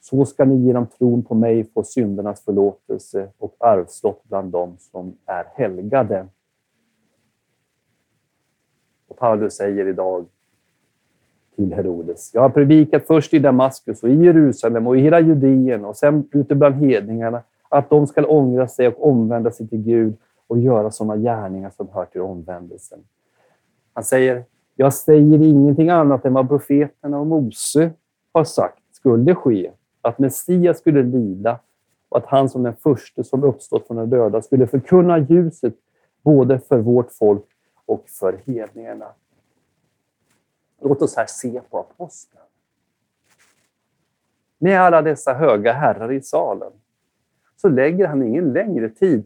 Så 0.00 0.24
ska 0.24 0.44
ni 0.44 0.66
genom 0.66 0.86
tron 0.86 1.22
på 1.22 1.34
mig 1.34 1.70
få 1.74 1.82
syndernas 1.82 2.44
förlåtelse 2.44 3.28
och 3.38 3.54
arvslott 3.58 4.22
bland 4.24 4.52
dem 4.52 4.76
som 4.78 5.16
är 5.26 5.44
helgade. 5.54 6.26
Paulus 9.18 9.56
säger 9.56 9.88
idag 9.88 10.26
till 11.56 11.74
Herodes. 11.74 12.30
Jag 12.34 12.42
har 12.42 12.48
predikat 12.48 13.06
först 13.06 13.34
i 13.34 13.38
Damaskus 13.38 14.02
och 14.02 14.08
i 14.08 14.14
Jerusalem 14.14 14.86
och 14.86 14.96
i 14.96 15.00
hela 15.00 15.20
Judeen 15.20 15.84
och 15.84 15.96
sen 15.96 16.28
ute 16.32 16.54
bland 16.54 16.74
hedningarna 16.74 17.42
att 17.68 17.90
de 17.90 18.06
ska 18.06 18.26
ångra 18.26 18.68
sig 18.68 18.88
och 18.88 19.08
omvända 19.08 19.50
sig 19.50 19.68
till 19.68 19.82
Gud 19.82 20.16
och 20.46 20.58
göra 20.58 20.90
sådana 20.90 21.16
gärningar 21.16 21.70
som 21.70 21.88
hör 21.92 22.04
till 22.04 22.20
omvändelsen. 22.20 22.98
Han 23.92 24.04
säger, 24.04 24.44
jag 24.76 24.94
säger 24.94 25.42
ingenting 25.42 25.90
annat 25.90 26.24
än 26.24 26.34
vad 26.34 26.48
profeterna 26.48 27.18
och 27.18 27.26
Mose 27.26 27.90
har 28.32 28.44
sagt 28.44 28.82
skulle 28.92 29.34
ske. 29.34 29.70
Att 30.02 30.18
Messias 30.18 30.78
skulle 30.78 31.02
lida 31.02 31.58
och 32.08 32.18
att 32.18 32.26
han 32.26 32.48
som 32.48 32.62
den 32.62 32.76
första 32.76 33.24
som 33.24 33.44
uppstått 33.44 33.86
från 33.86 33.96
de 33.96 34.10
döda 34.10 34.42
skulle 34.42 34.66
förkunna 34.66 35.18
ljuset 35.18 35.74
både 36.22 36.58
för 36.58 36.78
vårt 36.78 37.12
folk 37.12 37.44
och 37.88 38.08
för 38.08 38.40
hedningarna. 38.46 39.12
Låt 40.80 41.02
oss 41.02 41.16
här 41.16 41.26
se 41.26 41.60
på 41.70 41.78
aposteln. 41.78 42.44
Med 44.58 44.80
alla 44.80 45.02
dessa 45.02 45.34
höga 45.34 45.72
herrar 45.72 46.12
i 46.12 46.22
salen 46.22 46.72
så 47.56 47.68
lägger 47.68 48.06
han 48.06 48.22
ingen 48.22 48.52
längre 48.52 48.88
tid 48.88 49.24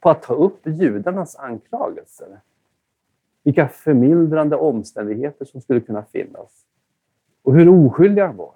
på 0.00 0.10
att 0.10 0.22
ta 0.22 0.34
upp 0.34 0.66
judarnas 0.66 1.36
anklagelser 1.36 2.40
vilka 3.42 3.68
förmildrande 3.68 4.56
omständigheter 4.56 5.44
som 5.44 5.60
skulle 5.60 5.80
kunna 5.80 6.04
finnas 6.04 6.64
och 7.42 7.54
hur 7.54 7.68
oskyldig 7.68 8.22
han 8.22 8.36
var. 8.36 8.54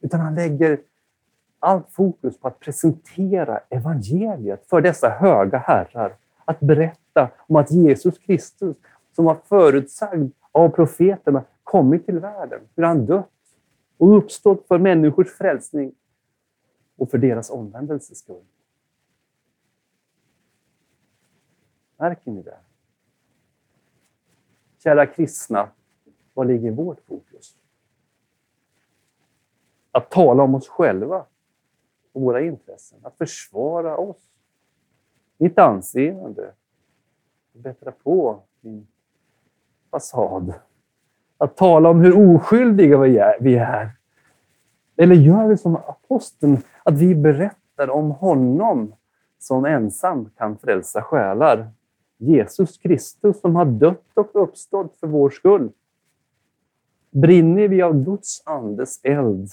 Utan 0.00 0.20
han 0.20 0.34
lägger 0.34 0.80
allt 1.58 1.90
fokus 1.90 2.38
på 2.38 2.48
att 2.48 2.60
presentera 2.60 3.60
evangeliet 3.68 4.66
för 4.66 4.80
dessa 4.80 5.08
höga 5.08 5.58
herrar. 5.58 6.16
Att 6.44 6.60
berätta 6.60 7.07
om 7.46 7.56
att 7.56 7.70
Jesus 7.70 8.18
Kristus, 8.18 8.76
som 9.12 9.24
var 9.24 9.34
förutsagd 9.44 10.32
av 10.52 10.68
profeterna, 10.68 11.44
kommit 11.64 12.06
till 12.06 12.18
världen, 12.18 12.60
hur 12.74 12.82
han 12.82 13.06
dött 13.06 13.30
och 13.96 14.16
uppstått 14.16 14.66
för 14.66 14.78
människors 14.78 15.32
frälsning 15.32 15.94
och 16.96 17.10
för 17.10 17.18
deras 17.18 17.50
omvändelses 17.50 18.18
skull. 18.18 18.44
Märker 21.96 22.30
ni 22.30 22.42
det? 22.42 22.58
Kära 24.78 25.06
kristna, 25.06 25.68
var 26.34 26.44
ligger 26.44 26.70
vårt 26.70 27.00
fokus? 27.00 27.56
Att 29.90 30.10
tala 30.10 30.42
om 30.42 30.54
oss 30.54 30.68
själva 30.68 31.26
och 32.12 32.22
våra 32.22 32.40
intressen, 32.40 32.98
att 33.02 33.16
försvara 33.16 33.96
oss, 33.96 34.30
mitt 35.36 35.58
anseende, 35.58 36.54
bättra 37.58 37.92
på 37.92 38.42
min 38.60 38.86
fasad. 39.90 40.54
Att 41.38 41.56
tala 41.56 41.88
om 41.88 42.00
hur 42.00 42.34
oskyldiga 42.34 42.98
vi 43.40 43.56
är. 43.56 43.90
Eller 44.96 45.14
gör 45.14 45.48
vi 45.48 45.56
som 45.56 45.76
aposteln, 45.76 46.58
att 46.82 46.98
vi 46.98 47.14
berättar 47.14 47.90
om 47.90 48.10
honom 48.10 48.94
som 49.38 49.64
ensam 49.64 50.30
kan 50.36 50.58
frälsa 50.58 51.02
själar 51.02 51.70
Jesus 52.18 52.78
Kristus 52.78 53.40
som 53.40 53.56
har 53.56 53.64
dött 53.64 54.10
och 54.14 54.42
uppstått 54.42 54.96
för 54.96 55.06
vår 55.06 55.30
skull. 55.30 55.72
Brinner 57.10 57.68
vi 57.68 57.82
av 57.82 58.04
Guds 58.04 58.42
andes 58.46 59.00
eld 59.04 59.50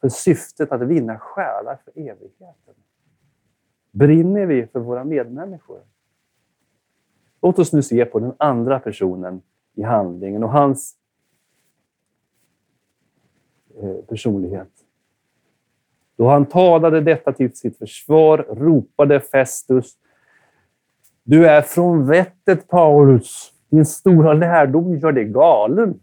för 0.00 0.08
syftet 0.08 0.72
att 0.72 0.82
vinna 0.82 1.18
själar 1.18 1.78
för 1.84 1.98
evigheten? 2.00 2.74
Brinner 3.90 4.46
vi 4.46 4.66
för 4.66 4.80
våra 4.80 5.04
medmänniskor? 5.04 5.80
Låt 7.42 7.58
oss 7.58 7.72
nu 7.72 7.82
se 7.82 8.04
på 8.04 8.18
den 8.18 8.32
andra 8.38 8.78
personen 8.78 9.42
i 9.74 9.82
handlingen 9.82 10.44
och 10.44 10.50
hans 10.50 10.96
eh, 13.82 14.04
personlighet. 14.08 14.70
Då 16.16 16.28
han 16.28 16.46
talade 16.46 17.00
detta 17.00 17.32
till 17.32 17.56
sitt 17.56 17.78
försvar 17.78 18.38
ropade 18.48 19.20
Festus 19.20 19.96
du 21.30 21.46
är 21.46 21.62
från 21.62 22.06
vettet, 22.06 22.68
Paulus. 22.68 23.52
Din 23.68 23.86
stora 23.86 24.32
lärdom 24.32 24.98
gör 24.98 25.12
dig 25.12 25.24
galen. 25.24 26.00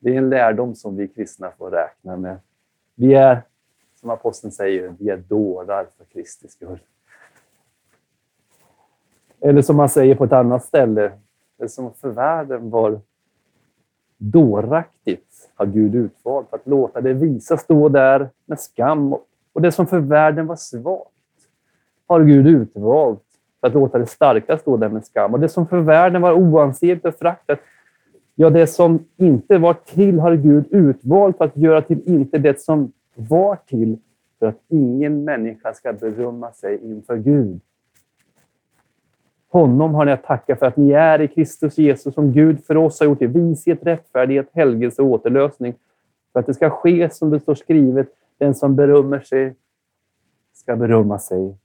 Det 0.00 0.14
är 0.14 0.18
en 0.18 0.30
lärdom 0.30 0.74
som 0.74 0.96
vi 0.96 1.08
kristna 1.08 1.50
får 1.50 1.70
räkna 1.70 2.16
med. 2.16 2.38
Vi 2.94 3.14
är, 3.14 3.42
som 4.00 4.10
aposteln 4.10 4.52
säger, 4.52 4.94
vi 4.98 5.08
är 5.08 5.16
dårar 5.16 5.86
för 5.96 6.04
Kristi 6.04 6.48
skull. 6.48 6.78
Eller 9.44 9.62
som 9.62 9.76
man 9.76 9.88
säger 9.88 10.14
på 10.14 10.24
ett 10.24 10.32
annat 10.32 10.64
ställe, 10.64 11.12
det 11.58 11.68
som 11.68 11.94
för 11.94 12.10
världen 12.10 12.70
var 12.70 13.00
dåraktigt 14.18 15.50
har 15.54 15.66
Gud 15.66 15.94
utvalt 15.94 16.50
för 16.50 16.56
att 16.56 16.66
låta 16.66 17.00
det 17.00 17.12
visa 17.12 17.56
stå 17.56 17.88
där 17.88 18.30
med 18.46 18.60
skam. 18.60 19.12
Och 19.52 19.62
det 19.62 19.72
som 19.72 19.86
för 19.86 19.98
världen 19.98 20.46
var 20.46 20.56
svagt 20.56 21.08
har 22.06 22.24
Gud 22.24 22.46
utvalt 22.46 23.22
för 23.60 23.66
att 23.66 23.74
låta 23.74 23.98
det 23.98 24.06
starka 24.06 24.58
stå 24.58 24.76
där 24.76 24.88
med 24.88 25.04
skam. 25.04 25.34
Och 25.34 25.40
det 25.40 25.48
som 25.48 25.66
för 25.66 25.80
världen 25.80 26.22
var 26.22 26.32
oansenligt 26.32 27.06
och 27.06 27.14
föraktat, 27.14 27.58
ja, 28.34 28.50
det 28.50 28.66
som 28.66 29.04
inte 29.16 29.58
var 29.58 29.74
till 29.74 30.20
har 30.20 30.34
Gud 30.34 30.66
utvalt 30.70 31.36
för 31.36 31.44
att 31.44 31.56
göra 31.56 31.82
till 31.82 32.02
inte 32.04 32.38
det 32.38 32.60
som 32.60 32.92
var 33.14 33.56
till 33.66 33.98
för 34.38 34.46
att 34.46 34.58
ingen 34.68 35.24
människa 35.24 35.74
ska 35.74 35.92
berömma 35.92 36.52
sig 36.52 36.80
inför 36.84 37.16
Gud. 37.16 37.60
Honom 39.52 39.94
har 39.94 40.04
ni 40.04 40.12
att 40.12 40.24
tacka 40.24 40.56
för 40.56 40.66
att 40.66 40.76
ni 40.76 40.92
är 40.92 41.20
i 41.20 41.28
Kristus 41.28 41.78
Jesus 41.78 42.14
som 42.14 42.32
Gud 42.32 42.64
för 42.64 42.76
oss 42.76 43.00
har 43.00 43.06
gjort 43.06 43.22
i 43.22 43.26
vishet, 43.26 43.78
rättfärdighet, 43.82 44.48
helgelse 44.52 45.02
och 45.02 45.08
återlösning. 45.08 45.74
För 46.32 46.40
att 46.40 46.46
det 46.46 46.54
ska 46.54 46.70
ske 46.70 47.10
som 47.10 47.30
det 47.30 47.40
står 47.40 47.54
skrivet, 47.54 48.08
den 48.38 48.54
som 48.54 48.76
berömmer 48.76 49.20
sig 49.20 49.54
ska 50.54 50.76
berömma 50.76 51.18
sig 51.18 51.56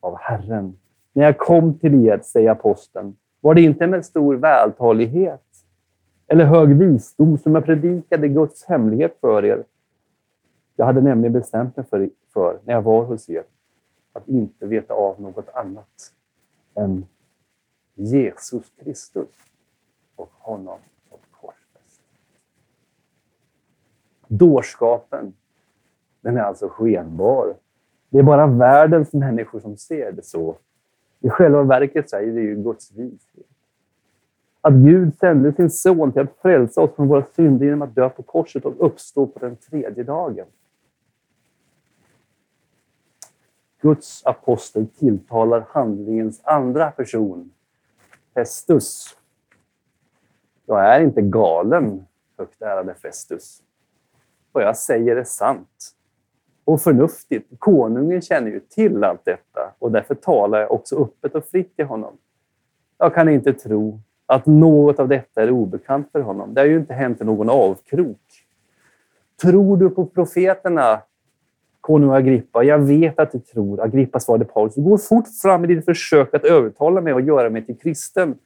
av 0.00 0.16
Herren. 0.18 0.76
När 1.12 1.24
jag 1.24 1.38
kom 1.38 1.78
till 1.78 2.06
er, 2.06 2.20
säger 2.24 2.50
aposteln, 2.50 3.16
var 3.40 3.54
det 3.54 3.60
inte 3.60 3.86
med 3.86 4.04
stor 4.04 4.34
vältalighet 4.34 5.44
eller 6.26 6.44
hög 6.44 6.76
visdom 6.76 7.38
som 7.38 7.54
jag 7.54 7.64
predikade 7.64 8.28
Guds 8.28 8.64
hemlighet 8.64 9.16
för 9.20 9.44
er. 9.44 9.64
Jag 10.76 10.86
hade 10.86 11.00
nämligen 11.00 11.32
bestämt 11.32 11.76
mig 11.76 11.86
för, 11.86 12.10
för 12.32 12.58
när 12.64 12.74
jag 12.74 12.82
var 12.82 13.04
hos 13.04 13.30
er 13.30 13.42
att 14.12 14.28
inte 14.28 14.66
veta 14.66 14.94
av 14.94 15.20
något 15.20 15.48
annat 15.54 16.12
än 16.74 17.06
Jesus 17.98 18.72
Kristus 18.82 19.28
och 20.16 20.30
honom 20.38 20.78
och 21.08 21.20
korsfäst. 21.30 22.00
Dårskapen, 24.26 25.34
den 26.20 26.36
är 26.36 26.40
alltså 26.40 26.68
skenbar. 26.68 27.54
Det 28.08 28.18
är 28.18 28.22
bara 28.22 28.46
världens 28.46 29.12
människor 29.12 29.60
som 29.60 29.76
ser 29.76 30.12
det 30.12 30.22
så. 30.22 30.56
I 31.20 31.30
själva 31.30 31.62
verket 31.62 32.10
så 32.10 32.16
är 32.16 32.26
det 32.26 32.40
ju 32.40 32.62
Guds 32.62 32.92
vishet. 32.92 33.46
Att 34.60 34.74
Gud 34.74 35.18
sände 35.18 35.52
sin 35.52 35.70
son 35.70 36.12
till 36.12 36.22
att 36.22 36.36
frälsa 36.42 36.80
oss 36.80 36.94
från 36.96 37.08
våra 37.08 37.24
synder 37.36 37.66
genom 37.66 37.82
att 37.82 37.94
dö 37.94 38.08
på 38.08 38.22
korset 38.22 38.64
och 38.64 38.86
uppstå 38.86 39.26
på 39.26 39.38
den 39.38 39.56
tredje 39.56 40.04
dagen. 40.04 40.46
Guds 43.80 44.26
apostel 44.26 44.86
tilltalar 44.86 45.66
handlingens 45.68 46.40
andra 46.44 46.90
person 46.90 47.50
Festus. 48.38 49.16
Jag 50.66 50.94
är 50.94 51.00
inte 51.00 51.22
galen, 51.22 52.06
högt 52.38 52.62
ärade 52.62 52.94
Festus. 52.94 53.62
Vad 54.52 54.64
jag 54.64 54.76
säger 54.76 55.16
är 55.16 55.24
sant 55.24 55.90
och 56.64 56.80
förnuftigt. 56.80 57.52
Konungen 57.58 58.22
känner 58.22 58.50
ju 58.50 58.60
till 58.60 59.04
allt 59.04 59.24
detta 59.24 59.72
och 59.78 59.92
därför 59.92 60.14
talar 60.14 60.60
jag 60.60 60.72
också 60.72 61.02
öppet 61.02 61.34
och 61.34 61.44
fritt 61.44 61.76
till 61.76 61.84
honom. 61.84 62.18
Jag 62.98 63.14
kan 63.14 63.28
inte 63.28 63.52
tro 63.52 64.00
att 64.26 64.46
något 64.46 64.98
av 64.98 65.08
detta 65.08 65.42
är 65.42 65.50
obekant 65.50 66.12
för 66.12 66.20
honom. 66.20 66.54
Det 66.54 66.60
har 66.60 66.66
ju 66.66 66.78
inte 66.78 66.94
hänt 66.94 67.20
någon 67.20 67.50
avkrok. 67.50 68.46
Tror 69.42 69.76
du 69.76 69.90
på 69.90 70.06
profeterna, 70.06 71.02
konung 71.88 72.10
Agrippa? 72.10 72.62
Jag 72.62 72.78
vet 72.78 73.18
att 73.18 73.32
du 73.32 73.38
tror. 73.38 73.80
Agrippa 73.80 74.20
svarade 74.20 74.44
Paulus. 74.44 74.74
Du 74.74 74.82
går 74.82 74.98
fort 74.98 75.28
fram 75.42 75.64
i 75.64 75.66
ditt 75.66 75.84
försök 75.84 76.34
att 76.34 76.44
övertala 76.44 77.00
mig 77.00 77.12
och 77.12 77.20
göra 77.20 77.50
mig 77.50 77.66
till 77.66 77.78
kristen. 77.78 78.38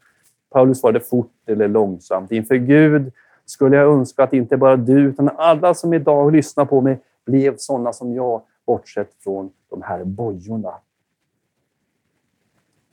Paulus 0.51 0.81
svarade 0.81 1.01
fort 1.01 1.33
eller 1.47 1.69
långsamt. 1.69 2.33
Inför 2.33 2.55
Gud 2.55 3.13
skulle 3.45 3.77
jag 3.77 3.93
önska 3.93 4.23
att 4.23 4.33
inte 4.33 4.57
bara 4.57 4.77
du, 4.77 5.01
utan 5.01 5.29
alla 5.37 5.75
som 5.75 5.95
idag 5.95 6.33
lyssnar 6.33 6.65
på 6.65 6.81
mig 6.81 7.01
blev 7.27 7.57
sådana 7.57 7.93
som 7.93 8.15
jag, 8.15 8.43
bortsett 8.67 9.15
från 9.25 9.51
de 9.71 9.83
här 9.83 10.05
bojorna. 10.05 10.75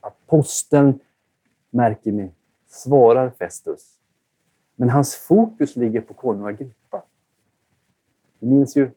Aposteln, 0.02 1.00
märker 1.70 2.12
ni, 2.12 2.32
svarar 2.68 3.30
Festus. 3.30 3.96
Men 4.76 4.90
hans 4.90 5.16
fokus 5.16 5.76
ligger 5.76 6.02
på 6.02 6.14
konung 6.14 6.48
Agrippa. 6.48 7.02
Ni 8.40 8.50
minns 8.50 8.78
ju 8.78 8.92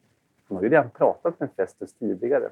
han 0.53 0.57
har 0.57 0.63
ju 0.63 0.69
redan 0.69 0.89
pratat 0.89 1.39
med 1.39 1.49
Festus 1.55 1.93
tidigare. 1.93 2.51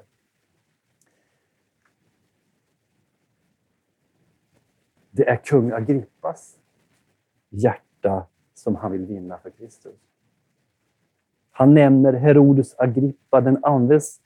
Det 5.10 5.28
är 5.28 5.36
kung 5.36 5.72
Agrippas 5.72 6.58
hjärta 7.48 8.26
som 8.54 8.76
han 8.76 8.92
vill 8.92 9.06
vinna 9.06 9.38
för 9.38 9.50
Kristus. 9.50 9.94
Han 11.50 11.74
nämner 11.74 12.12
Herodes 12.12 12.74
Agrippa, 12.78 13.40
den 13.40 13.64
andres, 13.64 14.20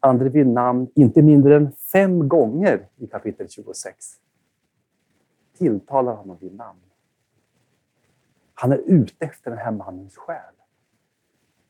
andre 0.00 0.28
vid 0.28 0.46
namn, 0.46 0.90
inte 0.94 1.22
mindre 1.22 1.56
än 1.56 1.72
fem 1.72 2.28
gånger 2.28 2.88
i 2.96 3.06
kapitel 3.06 3.48
26. 3.48 4.20
Tilltalar 5.58 6.14
honom 6.14 6.38
vid 6.40 6.54
namn. 6.54 6.80
Han 8.54 8.72
är 8.72 8.78
ute 8.86 9.24
efter 9.26 9.50
den 9.50 9.58
här 9.58 9.72
mannens 9.72 10.16
själ 10.16 10.57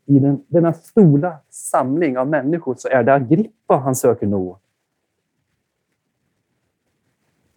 i 0.08 0.18
den, 0.18 0.44
denna 0.48 0.72
stora 0.72 1.38
samling 1.48 2.18
av 2.18 2.28
människor 2.28 2.74
så 2.74 2.88
är 2.88 3.02
det 3.02 3.14
Agrippa 3.14 3.76
han 3.76 3.94
söker 3.94 4.26
nå. 4.26 4.58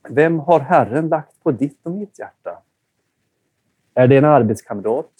Vem 0.09 0.39
har 0.39 0.59
Herren 0.59 1.09
lagt 1.09 1.43
på 1.43 1.51
ditt 1.51 1.85
och 1.85 1.91
mitt 1.91 2.19
hjärta? 2.19 2.61
Är 3.93 4.07
det 4.07 4.17
en 4.17 4.25
arbetskamrat? 4.25 5.11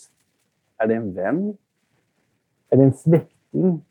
Är 0.77 0.87
det 0.87 0.95
en 0.95 1.13
vän? 1.13 1.57
Är 2.69 2.77
det 2.77 2.83
en 2.83 2.93
släkting? 2.93 3.85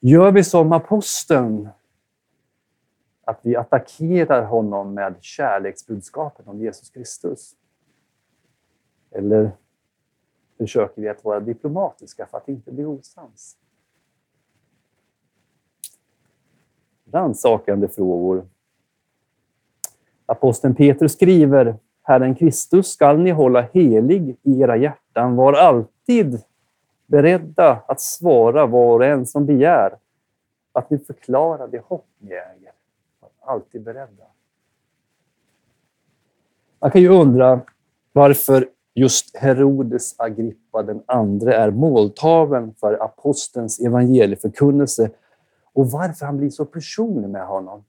Gör 0.00 0.32
vi 0.32 0.44
som 0.44 0.72
aposteln, 0.72 1.68
att 3.24 3.40
vi 3.42 3.56
attackerar 3.56 4.42
honom 4.42 4.94
med 4.94 5.16
kärleksbudskapet 5.20 6.48
om 6.48 6.60
Jesus 6.60 6.90
Kristus? 6.90 7.54
Eller 9.10 9.52
försöker 10.58 11.02
vi 11.02 11.08
att 11.08 11.24
vara 11.24 11.40
diplomatiska 11.40 12.26
för 12.26 12.38
att 12.38 12.48
inte 12.48 12.72
bli 12.72 12.84
osams. 12.84 13.56
Rannsakande 17.12 17.88
frågor. 17.88 18.46
Aposteln 20.26 20.74
Petrus 20.74 21.12
skriver 21.12 21.76
Herren 22.02 22.34
Kristus 22.34 22.92
skall 22.92 23.18
ni 23.18 23.30
hålla 23.30 23.60
helig 23.60 24.36
i 24.42 24.60
era 24.60 24.76
hjärtan. 24.76 25.36
Var 25.36 25.52
alltid 25.52 26.42
beredda 27.06 27.82
att 27.86 28.00
svara 28.00 28.66
var 28.66 28.98
och 28.98 29.04
en 29.04 29.26
som 29.26 29.46
begär. 29.46 29.98
Att 30.72 30.90
ni 30.90 30.98
förklarar 30.98 31.68
det 31.68 31.78
hopp 31.78 32.06
ni 32.18 32.30
äger. 32.30 32.72
Var 33.20 33.30
alltid 33.52 33.82
beredda. 33.82 34.24
Man 36.78 36.90
kan 36.90 37.00
ju 37.00 37.08
undra 37.08 37.60
varför 38.12 38.68
Just 38.98 39.36
Herodes 39.36 40.14
Agrippa 40.18 40.82
den 40.82 41.02
andre 41.06 41.54
är 41.54 41.70
måltaven 41.70 42.74
för 42.74 43.02
apostelns 43.04 43.80
evangelieförkunnelse 43.80 45.10
och 45.72 45.90
varför 45.90 46.26
han 46.26 46.36
blir 46.36 46.50
så 46.50 46.64
personlig 46.64 47.28
med 47.28 47.46
honom. 47.46 47.84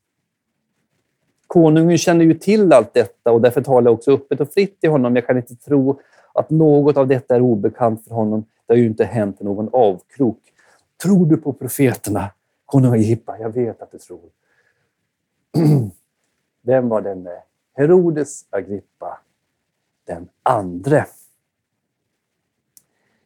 Konungen 1.47 1.97
känner 1.97 2.25
ju 2.25 2.33
till 2.33 2.73
allt 2.73 2.93
detta 2.93 3.31
och 3.31 3.41
därför 3.41 3.61
talar 3.61 3.91
jag 3.91 3.93
också 3.93 4.11
öppet 4.11 4.41
och 4.41 4.53
fritt 4.53 4.81
till 4.81 4.89
honom. 4.89 5.15
Jag 5.15 5.27
kan 5.27 5.37
inte 5.37 5.55
tro 5.55 5.99
att 6.33 6.49
något 6.49 6.97
av 6.97 7.07
detta 7.07 7.35
är 7.35 7.41
obekant 7.41 8.03
för 8.03 8.15
honom. 8.15 8.45
Det 8.65 8.73
har 8.73 8.77
ju 8.77 8.85
inte 8.85 9.05
hänt 9.05 9.41
någon 9.41 9.69
avkrok. 9.73 10.39
Tror 11.03 11.25
du 11.25 11.37
på 11.37 11.53
profeterna? 11.53 12.31
Konung 12.65 12.93
Agrippa, 12.93 13.37
jag 13.39 13.49
vet 13.49 13.81
att 13.81 13.91
du 13.91 13.97
tror. 13.97 14.29
Vem 16.61 16.89
var 16.89 17.01
denne 17.01 17.31
Herodes 17.73 18.45
Agrippa? 18.49 19.19
Den 20.07 20.29
andre. 20.43 21.05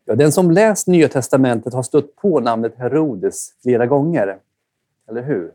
Ja, 0.05 0.15
den 0.15 0.31
som 0.31 0.51
läst 0.51 0.87
Nya 0.87 1.07
testamentet 1.07 1.73
har 1.73 1.83
stött 1.83 2.15
på 2.15 2.39
namnet 2.39 2.75
Herodes 2.75 3.53
flera 3.61 3.85
gånger. 3.85 4.39
Eller 5.07 5.23
hur? 5.23 5.53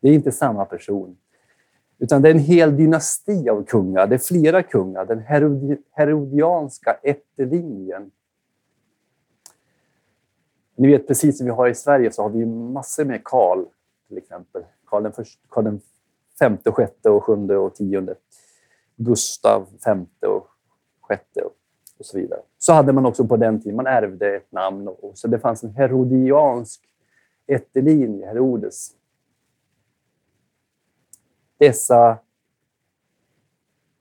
Det 0.00 0.08
är 0.08 0.12
inte 0.12 0.32
samma 0.32 0.64
person. 0.64 1.16
Utan 1.98 2.22
det 2.22 2.28
är 2.28 2.34
en 2.34 2.38
hel 2.38 2.76
dynasti 2.76 3.48
av 3.48 3.64
kungar. 3.64 4.06
Det 4.06 4.14
är 4.14 4.18
flera 4.18 4.62
kungar. 4.62 5.06
Den 5.06 5.18
herodi 5.18 5.76
herodianska 5.90 6.98
ättelinjen. 7.02 8.10
Ni 10.76 10.88
vet, 10.88 11.06
precis 11.06 11.38
som 11.38 11.46
vi 11.46 11.52
har 11.52 11.68
i 11.68 11.74
Sverige 11.74 12.12
så 12.12 12.22
har 12.22 12.30
vi 12.30 12.46
massor 12.46 13.04
med 13.04 13.24
Karl, 13.24 13.64
till 14.08 14.18
exempel. 14.18 14.64
Karl 14.84 15.02
den, 15.02 15.12
först, 15.12 15.40
Karl 15.48 15.64
den 15.64 15.80
femte, 16.38 16.72
sjätte, 16.72 17.10
och 17.10 17.24
sjunde 17.24 17.56
och 17.56 17.74
tionde. 17.74 18.14
Gustav 18.96 19.68
femte 19.84 20.26
och 20.26 20.48
sjätte 21.00 21.40
och 21.98 22.06
så 22.06 22.18
vidare. 22.18 22.40
Så 22.58 22.72
hade 22.72 22.92
man 22.92 23.06
också 23.06 23.26
på 23.26 23.36
den 23.36 23.60
tiden, 23.60 23.76
man 23.76 23.86
ärvde 23.86 24.36
ett 24.36 24.52
namn. 24.52 24.88
Och, 24.88 25.18
så 25.18 25.28
det 25.28 25.38
fanns 25.38 25.64
en 25.64 25.74
herodiansk 25.74 26.88
ättelinje, 27.46 28.26
Herodes. 28.26 28.92
dessa 31.58 32.18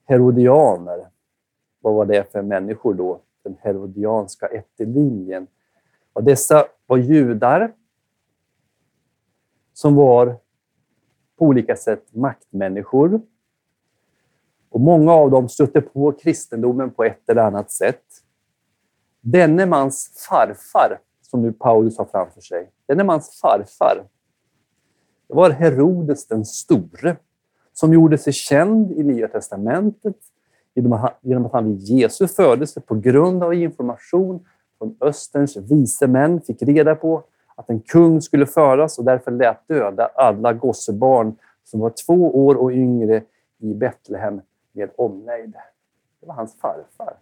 herodianer, 0.05 1.09
vad 1.79 1.93
var 1.93 2.05
det 2.05 2.31
för 2.31 2.41
människor 2.41 2.93
då? 2.93 3.21
Den 3.43 3.57
herodianska 3.59 4.47
ättelinjen. 4.47 5.47
Och 6.13 6.23
dessa 6.23 6.65
var 6.85 6.97
judar 6.97 7.73
som 9.73 9.95
var 9.95 10.37
på 11.37 11.45
olika 11.45 11.75
sätt 11.75 12.15
maktmänniskor. 12.15 13.21
Och 14.75 14.81
många 14.81 15.13
av 15.13 15.31
dem 15.31 15.49
stötte 15.49 15.81
på 15.81 16.11
kristendomen 16.11 16.91
på 16.91 17.03
ett 17.03 17.29
eller 17.29 17.41
annat 17.41 17.71
sätt. 17.71 18.03
Denne 19.21 19.65
mans 19.65 20.25
farfar, 20.29 20.99
som 21.21 21.41
nu 21.41 21.51
Paulus 21.51 21.97
har 21.97 22.05
framför 22.05 22.41
sig, 22.41 22.71
denne 22.87 23.03
mans 23.03 23.39
farfar, 23.41 24.03
det 25.27 25.33
var 25.33 25.49
Herodes 25.49 26.27
den 26.27 26.45
store, 26.45 27.15
som 27.73 27.93
gjorde 27.93 28.17
sig 28.17 28.33
känd 28.33 28.91
i 28.91 29.03
Nya 29.03 29.27
Testamentet 29.27 30.15
genom 30.73 31.45
att 31.45 31.53
han 31.53 31.65
vid 31.65 31.79
Jesu 31.79 32.27
födelse 32.27 32.81
på 32.81 32.95
grund 32.95 33.43
av 33.43 33.53
information 33.53 34.45
från 34.77 34.97
Österns 35.01 35.57
vise 35.57 36.07
män 36.07 36.41
fick 36.41 36.61
reda 36.61 36.95
på 36.95 37.23
att 37.55 37.69
en 37.69 37.79
kung 37.79 38.21
skulle 38.21 38.45
föras 38.45 38.99
och 38.99 39.05
därför 39.05 39.31
lät 39.31 39.67
döda 39.67 40.05
alla 40.15 40.53
gossebarn 40.53 41.35
som 41.63 41.79
var 41.79 41.93
två 42.05 42.45
år 42.45 42.55
och 42.55 42.71
yngre 42.71 43.23
i 43.59 43.73
Betlehem 43.73 44.41
med 44.75 44.89
omnejd. 44.97 45.53
Det 46.19 46.25
var 46.27 46.33
hans 46.33 46.55
farfar. 46.59 47.17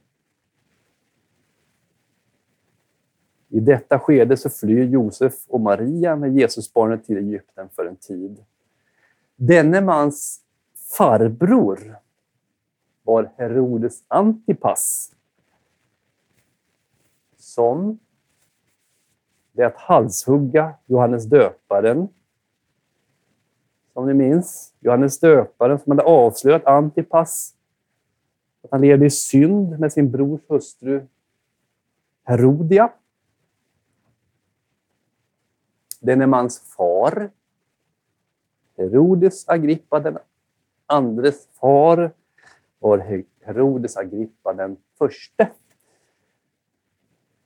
I 3.49 3.59
detta 3.59 3.99
skede 3.99 4.37
så 4.37 4.49
flyr 4.49 4.83
Josef 4.83 5.33
och 5.47 5.61
Maria 5.61 6.15
med 6.15 6.35
Jesusbarnet 6.35 7.05
till 7.05 7.17
Egypten 7.17 7.69
för 7.69 7.85
en 7.85 7.95
tid. 7.95 8.45
Denne 9.35 9.81
mans 9.81 10.41
farbror 10.97 11.99
var 13.03 13.31
Herodes 13.37 14.03
Antipas 14.07 15.13
som 17.37 17.99
lät 19.51 19.77
halshugga 19.77 20.73
Johannes 20.85 21.25
döparen. 21.25 22.07
Som 23.93 24.08
ni 24.08 24.13
minns, 24.13 24.73
Johannes 24.79 25.19
döparen 25.19 25.79
som 25.79 25.91
hade 25.91 26.03
avslöjat 26.03 26.65
Antipas 26.65 27.56
att 28.63 28.71
han 28.71 28.82
levde 28.82 29.06
i 29.06 29.10
synd 29.10 29.79
med 29.79 29.93
sin 29.93 30.12
brors 30.12 30.41
hustru 30.47 31.08
Herodia. 32.23 32.91
Denne 36.01 36.27
mans 36.27 36.60
far, 36.60 37.32
Herodes 38.77 39.49
Agrippa 39.49 39.99
den 39.99 40.17
andres 40.86 41.47
far, 41.47 42.12
var 42.79 43.23
Herodes 43.41 43.97
Agrippa 43.97 44.53
den 44.53 44.77
förste. 44.97 45.51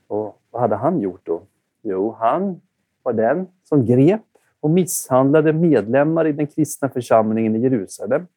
Och 0.07 0.41
vad 0.51 0.61
hade 0.61 0.75
han 0.75 0.99
gjort 1.01 1.25
då? 1.25 1.41
Jo, 1.81 2.11
han 2.11 2.61
var 3.03 3.13
den 3.13 3.47
som 3.63 3.85
grep 3.85 4.36
och 4.59 4.69
misshandlade 4.69 5.53
medlemmar 5.53 6.27
i 6.27 6.31
den 6.31 6.47
kristna 6.47 6.89
församlingen 6.89 7.55
i 7.55 7.59
Jerusalem. 7.59 8.27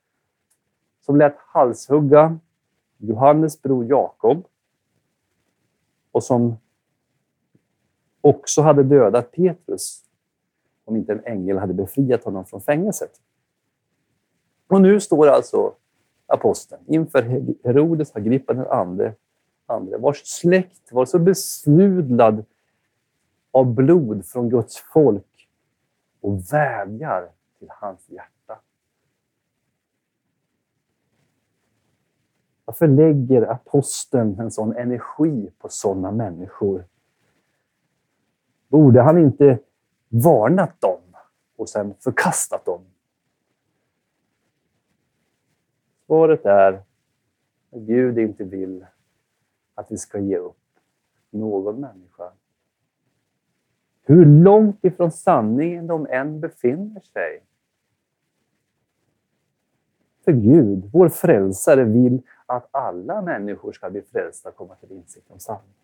Som 1.00 1.16
lät 1.16 1.36
halshugga 1.38 2.38
Johannes 2.98 3.62
bror 3.62 3.84
Jakob 3.84 4.44
och 6.12 6.24
som 6.24 6.56
också 8.20 8.62
hade 8.62 8.82
dödat 8.82 9.32
Petrus 9.32 10.04
om 10.84 10.96
inte 10.96 11.12
en 11.12 11.24
ängel 11.24 11.58
hade 11.58 11.74
befriat 11.74 12.24
honom 12.24 12.44
från 12.44 12.60
fängelset. 12.60 13.10
Och 14.68 14.80
nu 14.80 15.00
står 15.00 15.26
alltså 15.26 15.74
aposteln 16.26 16.82
inför 16.86 17.22
Herodes 17.64 18.16
Agrippa 18.16 18.52
den 18.52 18.66
andre, 18.66 19.14
andre, 19.66 19.98
vars 19.98 20.26
släkt 20.26 20.92
var 20.92 21.04
så 21.04 21.18
besludlad 21.18 22.44
av 23.50 23.74
blod 23.74 24.26
från 24.26 24.48
Guds 24.48 24.76
folk 24.92 25.29
och 26.20 26.52
vädjar 26.52 27.30
till 27.58 27.68
hans 27.70 28.08
hjärta. 28.08 28.60
Varför 32.64 32.86
lägger 32.86 33.42
aposteln 33.42 34.40
en 34.40 34.50
sån 34.50 34.76
energi 34.76 35.50
på 35.58 35.68
sådana 35.68 36.10
människor? 36.10 36.84
Borde 38.68 39.02
han 39.02 39.18
inte 39.18 39.58
varnat 40.08 40.80
dem 40.80 41.00
och 41.56 41.68
sen 41.68 41.94
förkastat 41.94 42.64
dem? 42.64 42.84
Svaret 46.06 46.44
är 46.46 46.72
att 46.72 47.80
Gud 47.80 48.18
inte 48.18 48.44
vill 48.44 48.86
att 49.74 49.92
vi 49.92 49.96
ska 49.96 50.18
ge 50.18 50.36
upp 50.36 50.56
någon 51.30 51.80
människa. 51.80 52.32
Hur 54.10 54.26
långt 54.26 54.84
ifrån 54.84 55.10
sanningen 55.10 55.86
de 55.86 56.06
än 56.10 56.40
befinner 56.40 57.00
sig. 57.00 57.42
För 60.24 60.32
Gud, 60.32 60.90
vår 60.92 61.08
frälsare, 61.08 61.84
vill 61.84 62.22
att 62.46 62.68
alla 62.70 63.22
människor 63.22 63.72
ska 63.72 63.90
bli 63.90 64.02
frälsta 64.02 64.48
och 64.48 64.56
komma 64.56 64.74
till 64.74 64.92
insikt 64.92 65.30
om 65.30 65.38
sanningen. 65.38 65.74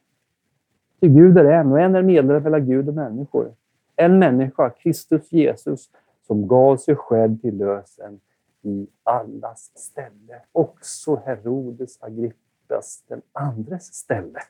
Till 1.01 1.09
Gud 1.09 1.39
är 1.39 1.45
en 1.45 1.73
och 1.73 1.81
en 1.81 1.95
är 1.95 2.03
medlare 2.03 2.41
mellan 2.41 2.67
Gud 2.67 2.89
och 2.89 2.95
människor. 2.95 3.55
En 3.97 4.19
människa, 4.19 4.71
Kristus 4.71 5.33
Jesus, 5.33 5.91
som 6.27 6.49
gav 6.49 6.77
sig 6.77 6.97
själv 6.97 7.39
till 7.39 7.59
lösen 7.59 8.21
i 8.62 8.89
allas 9.03 9.73
ställe. 9.75 10.43
Också 10.53 11.17
Herodes 11.17 12.03
Agrippas 12.03 13.05
den 13.09 13.23
andres 13.33 13.95
ställe. 13.95 14.41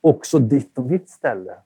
Också 0.00 0.38
ditt 0.38 0.78
och 0.78 0.86
mitt 0.86 1.10
ställe. 1.10 1.56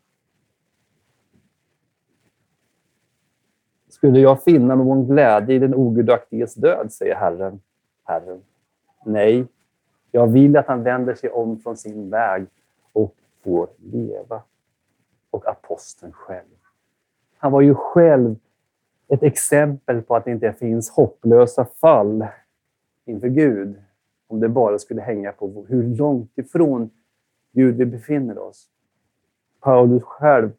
Skulle 4.00 4.20
jag 4.20 4.42
finna 4.42 4.74
någon 4.74 5.06
glädje 5.06 5.54
i 5.54 5.58
den 5.58 5.74
ogudaktiges 5.74 6.54
död, 6.54 6.92
säger 6.92 7.14
Herren. 7.14 7.60
Herren. 8.04 8.42
Nej, 9.04 9.46
jag 10.10 10.26
vill 10.26 10.56
att 10.56 10.66
han 10.66 10.82
vänder 10.82 11.14
sig 11.14 11.30
om 11.30 11.58
från 11.58 11.76
sin 11.76 12.10
väg 12.10 12.46
och 12.92 13.14
får 13.44 13.68
leva. 13.76 14.42
Och 15.30 15.48
aposteln 15.48 16.12
själv. 16.12 16.56
Han 17.36 17.52
var 17.52 17.60
ju 17.60 17.74
själv 17.74 18.36
ett 19.08 19.22
exempel 19.22 20.02
på 20.02 20.16
att 20.16 20.24
det 20.24 20.30
inte 20.30 20.52
finns 20.52 20.90
hopplösa 20.90 21.64
fall 21.64 22.26
inför 23.04 23.28
Gud. 23.28 23.82
Om 24.26 24.40
det 24.40 24.48
bara 24.48 24.78
skulle 24.78 25.02
hänga 25.02 25.32
på 25.32 25.66
hur 25.68 25.82
långt 25.82 26.38
ifrån 26.38 26.90
Gud 27.52 27.76
vi 27.76 27.86
befinner 27.86 28.38
oss. 28.38 28.68
Paulus 29.60 30.02
själv 30.02 30.50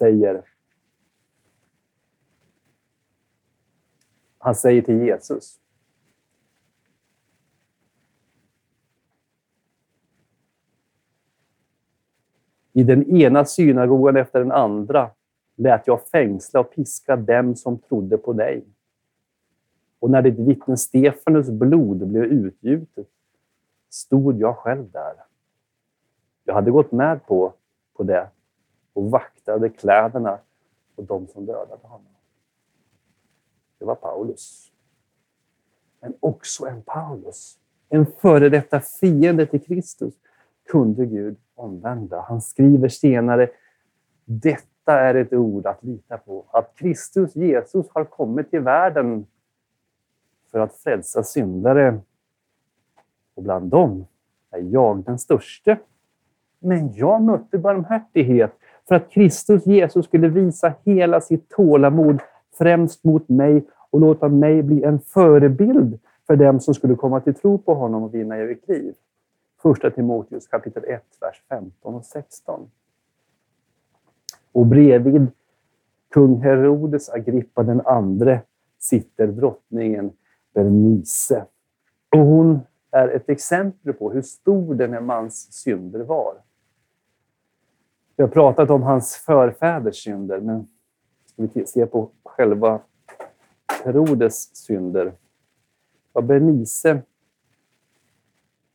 säger 0.00 0.42
Han 4.38 4.54
säger 4.54 4.82
till 4.82 5.00
Jesus 5.00 5.60
I 12.72 12.82
den 12.82 13.16
ena 13.16 13.44
synagogan 13.44 14.16
efter 14.16 14.38
den 14.38 14.52
andra 14.52 15.10
lät 15.56 15.86
jag 15.86 16.08
fängsla 16.08 16.60
och 16.60 16.74
piska 16.74 17.16
dem 17.16 17.56
som 17.56 17.78
trodde 17.78 18.18
på 18.18 18.32
dig. 18.32 18.64
Och 19.98 20.10
när 20.10 20.22
ditt 20.22 20.38
vittne 20.38 20.76
Stefanus 20.76 21.50
blod 21.50 22.08
blev 22.08 22.24
utgjutet 22.24 23.08
stod 23.90 24.40
jag 24.40 24.56
själv 24.56 24.90
där. 24.90 25.14
Jag 26.44 26.54
hade 26.54 26.70
gått 26.70 26.92
med 26.92 27.26
på, 27.26 27.52
på 27.96 28.02
det 28.02 28.28
och 29.00 29.10
vaktade 29.10 29.68
kläderna 29.68 30.38
på 30.96 31.02
de 31.02 31.26
som 31.26 31.46
dödade 31.46 31.86
honom. 31.86 32.12
Det 33.78 33.84
var 33.84 33.94
Paulus. 33.94 34.72
Men 36.00 36.14
också 36.20 36.66
en 36.66 36.82
Paulus, 36.82 37.58
en 37.88 38.06
före 38.06 38.48
detta 38.48 38.80
fiende 38.80 39.46
till 39.46 39.64
Kristus, 39.64 40.14
kunde 40.68 41.06
Gud 41.06 41.36
omvända. 41.54 42.20
Han 42.20 42.42
skriver 42.42 42.88
senare, 42.88 43.50
detta 44.24 45.00
är 45.00 45.14
ett 45.14 45.32
ord 45.32 45.66
att 45.66 45.84
lita 45.84 46.18
på. 46.18 46.44
Att 46.52 46.74
Kristus 46.74 47.36
Jesus 47.36 47.86
har 47.90 48.04
kommit 48.04 48.50
till 48.50 48.60
världen 48.60 49.26
för 50.50 50.58
att 50.58 50.76
frälsa 50.76 51.22
syndare. 51.22 52.00
Och 53.34 53.42
bland 53.42 53.70
dem 53.70 54.06
är 54.50 54.60
jag 54.60 55.04
den 55.04 55.18
störste. 55.18 55.78
Men 56.58 56.92
jag 56.92 57.22
mötte 57.22 57.58
barmhärtighet 57.58 58.59
för 58.88 58.94
att 58.94 59.10
Kristus 59.10 59.66
Jesus 59.66 60.06
skulle 60.06 60.28
visa 60.28 60.74
hela 60.84 61.20
sitt 61.20 61.48
tålamod 61.48 62.20
främst 62.58 63.04
mot 63.04 63.28
mig 63.28 63.64
och 63.90 64.00
låta 64.00 64.28
mig 64.28 64.62
bli 64.62 64.82
en 64.82 65.00
förebild 65.00 65.98
för 66.26 66.36
dem 66.36 66.60
som 66.60 66.74
skulle 66.74 66.94
komma 66.94 67.20
till 67.20 67.34
tro 67.34 67.58
på 67.58 67.74
honom 67.74 68.02
och 68.02 68.14
vinna 68.14 68.36
evigt 68.36 68.68
liv. 68.68 68.94
Första 69.62 69.90
Timoteus 69.90 70.46
kapitel 70.46 70.84
1, 70.84 71.02
vers 71.20 71.42
15 71.48 71.94
och 71.94 72.04
16. 72.04 72.70
Och 74.52 74.66
bredvid 74.66 75.26
kung 76.10 76.40
Herodes 76.40 77.10
Agrippa 77.10 77.62
den 77.62 77.80
andre 77.80 78.40
sitter 78.78 79.26
drottningen 79.26 80.12
Bernice. 80.54 81.46
Och 82.16 82.20
hon 82.20 82.60
är 82.90 83.08
ett 83.08 83.28
exempel 83.28 83.92
på 83.92 84.10
hur 84.10 84.22
stor 84.22 84.74
den 84.74 84.92
här 84.92 85.00
mans 85.00 85.52
synder 85.52 86.00
var. 86.00 86.34
Vi 88.20 88.24
har 88.24 88.30
pratat 88.30 88.70
om 88.70 88.82
hans 88.82 89.16
förfäders 89.16 90.04
synder, 90.04 90.40
men 90.40 90.68
ska 91.26 91.42
vi 91.42 91.66
se 91.66 91.86
på 91.86 92.10
själva 92.24 92.80
Herodes 93.84 94.56
synder. 94.56 95.12
Ja, 96.12 96.20
Bernice, 96.20 97.02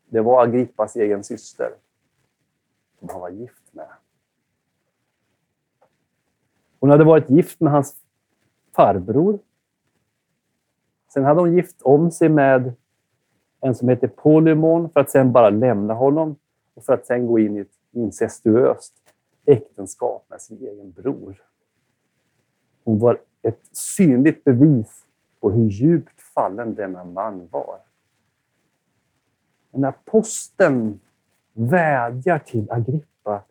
det 0.09 0.21
var 0.21 0.43
Agrippas 0.43 0.95
egen 0.95 1.23
syster 1.23 1.73
som 2.99 3.09
han 3.09 3.21
var 3.21 3.29
gift 3.29 3.73
med. 3.73 3.87
Hon 6.79 6.89
hade 6.89 7.03
varit 7.03 7.29
gift 7.29 7.59
med 7.59 7.73
hans 7.73 7.95
farbror. 8.75 9.39
Sen 11.13 11.23
hade 11.23 11.39
hon 11.39 11.55
gift 11.55 11.81
om 11.81 12.11
sig 12.11 12.29
med 12.29 12.73
en 13.61 13.75
som 13.75 13.89
heter 13.89 14.07
Polymon 14.07 14.89
för 14.89 14.99
att 14.99 15.09
sen 15.09 15.31
bara 15.31 15.49
lämna 15.49 15.93
honom 15.93 16.35
och 16.73 16.85
för 16.85 16.93
att 16.93 17.05
sen 17.05 17.27
gå 17.27 17.39
in 17.39 17.57
i 17.57 17.59
ett 17.59 17.79
incestuöst 17.91 19.04
äktenskap 19.45 20.25
med 20.29 20.41
sin 20.41 20.57
egen 20.57 20.91
bror. 20.91 21.41
Hon 22.83 22.99
var 22.99 23.19
ett 23.41 23.59
synligt 23.71 24.43
bevis 24.43 25.05
på 25.39 25.51
hur 25.51 25.69
djupt 25.69 26.21
fallen 26.21 26.75
denna 26.75 27.03
man 27.03 27.47
var. 27.51 27.79
När 29.71 29.89
aposteln 29.89 30.99
vädjar 31.53 32.39
till 32.39 32.71
Agrippa. 32.71 33.43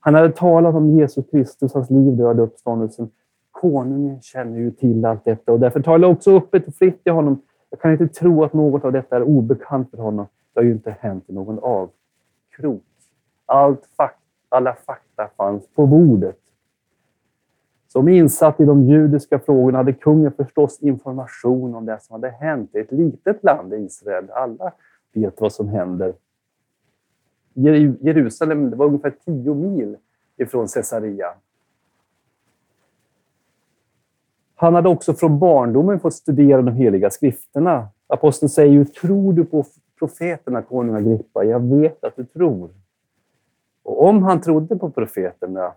Han 0.00 0.14
hade 0.14 0.32
talat 0.32 0.74
om 0.74 0.98
Jesus 0.98 1.30
Kristus, 1.30 1.74
hans 1.74 1.90
liv, 1.90 2.16
död 2.16 2.40
och 2.40 2.46
uppståndelsen. 2.46 3.10
Konungen 3.50 4.22
känner 4.22 4.58
ju 4.58 4.70
till 4.70 5.04
allt 5.04 5.24
detta 5.24 5.52
och 5.52 5.60
därför 5.60 5.80
talar 5.80 6.08
jag 6.08 6.16
också 6.16 6.36
öppet 6.36 6.68
och 6.68 6.74
fritt 6.74 7.04
till 7.04 7.12
honom. 7.12 7.42
Jag 7.70 7.80
kan 7.80 7.92
inte 7.92 8.08
tro 8.08 8.44
att 8.44 8.52
något 8.52 8.84
av 8.84 8.92
detta 8.92 9.16
är 9.16 9.22
obekant 9.22 9.90
för 9.90 9.98
honom. 9.98 10.26
Det 10.52 10.60
har 10.60 10.64
ju 10.64 10.72
inte 10.72 10.96
hänt 11.00 11.24
i 11.26 11.32
någon 11.32 11.58
avkrok. 11.58 12.84
Allt 13.46 13.86
fakta 13.96 14.25
alla 14.56 14.74
fakta 14.74 15.28
fanns 15.36 15.68
på 15.68 15.86
bordet. 15.86 16.38
Som 17.88 18.08
insatt 18.08 18.60
i 18.60 18.64
de 18.64 18.84
judiska 18.84 19.38
frågorna 19.38 19.78
hade 19.78 19.92
kungen 19.92 20.32
förstås 20.32 20.82
information 20.82 21.74
om 21.74 21.86
det 21.86 21.98
som 22.00 22.14
hade 22.14 22.28
hänt 22.28 22.74
i 22.74 22.78
ett 22.78 22.92
litet 22.92 23.44
land, 23.44 23.74
Israel. 23.74 24.30
Alla 24.30 24.72
vet 25.12 25.40
vad 25.40 25.52
som 25.52 25.68
händer. 25.68 26.14
Jerusalem 28.00 28.70
det 28.70 28.76
var 28.76 28.86
ungefär 28.86 29.14
tio 29.24 29.54
mil 29.54 29.96
ifrån 30.36 30.66
Caesarea. 30.66 31.34
Han 34.54 34.74
hade 34.74 34.88
också 34.88 35.14
från 35.14 35.38
barndomen 35.38 36.00
fått 36.00 36.14
studera 36.14 36.62
de 36.62 36.74
heliga 36.74 37.10
skrifterna. 37.10 37.88
Aposteln 38.06 38.50
säger 38.50 38.72
ju, 38.72 38.84
tror 38.84 39.32
du 39.32 39.44
på 39.44 39.64
profeterna, 39.98 40.62
konung 40.62 40.94
Agrippa? 40.94 41.44
Jag 41.44 41.60
vet 41.60 42.04
att 42.04 42.16
du 42.16 42.24
tror. 42.24 42.70
Och 43.86 44.04
om 44.04 44.22
han 44.22 44.40
trodde 44.40 44.76
på 44.76 44.90
profeterna, 44.90 45.74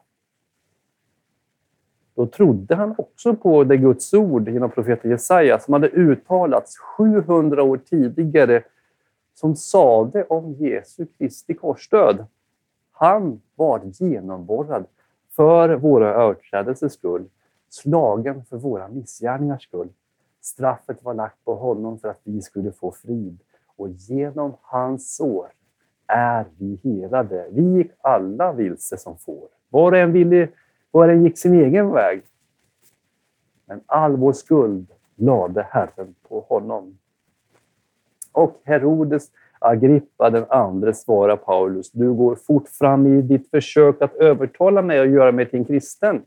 då 2.15 2.25
trodde 2.25 2.75
han 2.75 2.95
också 2.97 3.35
på 3.35 3.63
det 3.63 3.77
Guds 3.77 4.13
ord 4.13 4.49
genom 4.49 4.71
profeten 4.71 5.11
Jesaja 5.11 5.59
som 5.59 5.73
hade 5.73 5.87
uttalats 5.87 6.77
700 6.77 7.63
år 7.63 7.77
tidigare 7.77 8.63
som 9.33 9.55
sade 9.55 10.23
om 10.23 10.53
Jesu 10.53 11.05
Kristi 11.17 11.53
korsdöd. 11.53 12.25
Han 12.91 13.41
var 13.55 13.81
genomborrad 13.83 14.85
för 15.35 15.75
våra 15.75 16.13
överträdelsers 16.13 16.93
skull, 16.93 17.25
slagen 17.69 18.45
för 18.45 18.57
våra 18.57 18.87
missgärningars 18.87 19.63
skull. 19.63 19.89
Straffet 20.41 21.03
var 21.03 21.13
lagt 21.13 21.45
på 21.45 21.55
honom 21.55 21.99
för 21.99 22.07
att 22.07 22.21
vi 22.23 22.41
skulle 22.41 22.71
få 22.71 22.91
frid 22.91 23.39
och 23.75 23.89
genom 23.89 24.53
hans 24.61 25.15
sår 25.15 25.51
är 26.09 26.45
vi 26.57 26.79
helade. 26.83 27.47
Vi 27.51 27.61
gick 27.61 27.91
alla 28.01 28.53
vilse 28.53 28.97
som 28.97 29.17
får. 29.17 29.47
Var 29.69 29.91
och 29.91 29.97
en, 29.97 30.11
ville, 30.11 30.47
var 30.91 31.07
och 31.07 31.13
en 31.13 31.23
gick 31.23 31.37
sin 31.37 31.53
egen 31.53 31.91
väg. 31.91 32.21
Men 33.65 33.81
all 33.85 34.17
vår 34.17 34.33
skuld 34.33 34.87
lade 35.15 35.67
Herren 35.69 36.15
på 36.29 36.39
honom. 36.39 36.97
Och 38.31 38.61
Herodes 38.63 39.31
Agrippa 39.59 40.29
den 40.29 40.45
andre 40.49 40.93
svarar 40.93 41.35
Paulus, 41.35 41.91
du 41.91 42.13
går 42.13 42.35
fort 42.35 42.69
fram 42.69 43.07
i 43.07 43.21
ditt 43.21 43.49
försök 43.49 44.01
att 44.01 44.15
övertala 44.15 44.81
mig 44.81 45.01
och 45.01 45.07
göra 45.07 45.31
mig 45.31 45.49
till 45.49 45.59
en 45.59 45.65
kristen. 45.65 46.21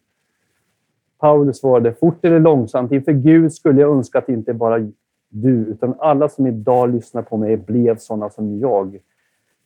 Paulus 1.18 1.58
svarade, 1.58 1.94
fort 1.94 2.24
eller 2.24 2.40
långsamt, 2.40 2.92
inför 2.92 3.12
Gud 3.12 3.52
skulle 3.52 3.80
jag 3.80 3.90
önska 3.90 4.18
att 4.18 4.28
inte 4.28 4.54
bara 4.54 4.90
du, 5.28 5.50
utan 5.50 5.94
alla 5.98 6.28
som 6.28 6.46
idag 6.46 6.94
lyssnar 6.94 7.22
på 7.22 7.36
mig 7.36 7.56
blev 7.56 7.96
sådana 7.96 8.30
som 8.30 8.58
jag, 8.58 8.98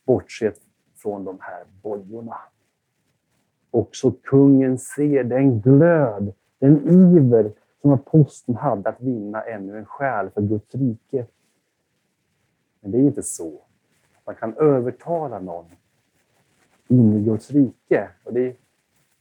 bortsett 0.07 0.61
från 0.95 1.25
de 1.25 1.39
här 1.41 1.65
bojorna. 1.83 2.37
Också 3.71 4.11
kungen 4.11 4.79
ser 4.79 5.25
den 5.25 5.61
glöd, 5.61 6.33
den 6.59 6.89
iver 6.89 7.53
som 7.83 7.93
aposteln 7.93 8.59
hade 8.59 8.89
att 8.89 9.01
vinna 9.01 9.43
ännu 9.43 9.79
en 9.79 9.87
själ 9.87 10.31
för 10.31 10.43
Guds 10.43 10.75
rike. 10.75 11.27
Men 12.81 12.91
det 12.91 12.99
är 12.99 13.03
inte 13.03 13.23
så. 13.23 13.63
Man 14.25 14.35
kan 14.35 14.55
övertala 14.55 15.39
någon 15.39 15.67
in 16.89 17.15
i 17.15 17.25
Guds 17.25 17.51
rike. 17.51 18.09
Och 18.25 18.33
det 18.33 18.41
är, 18.41 18.57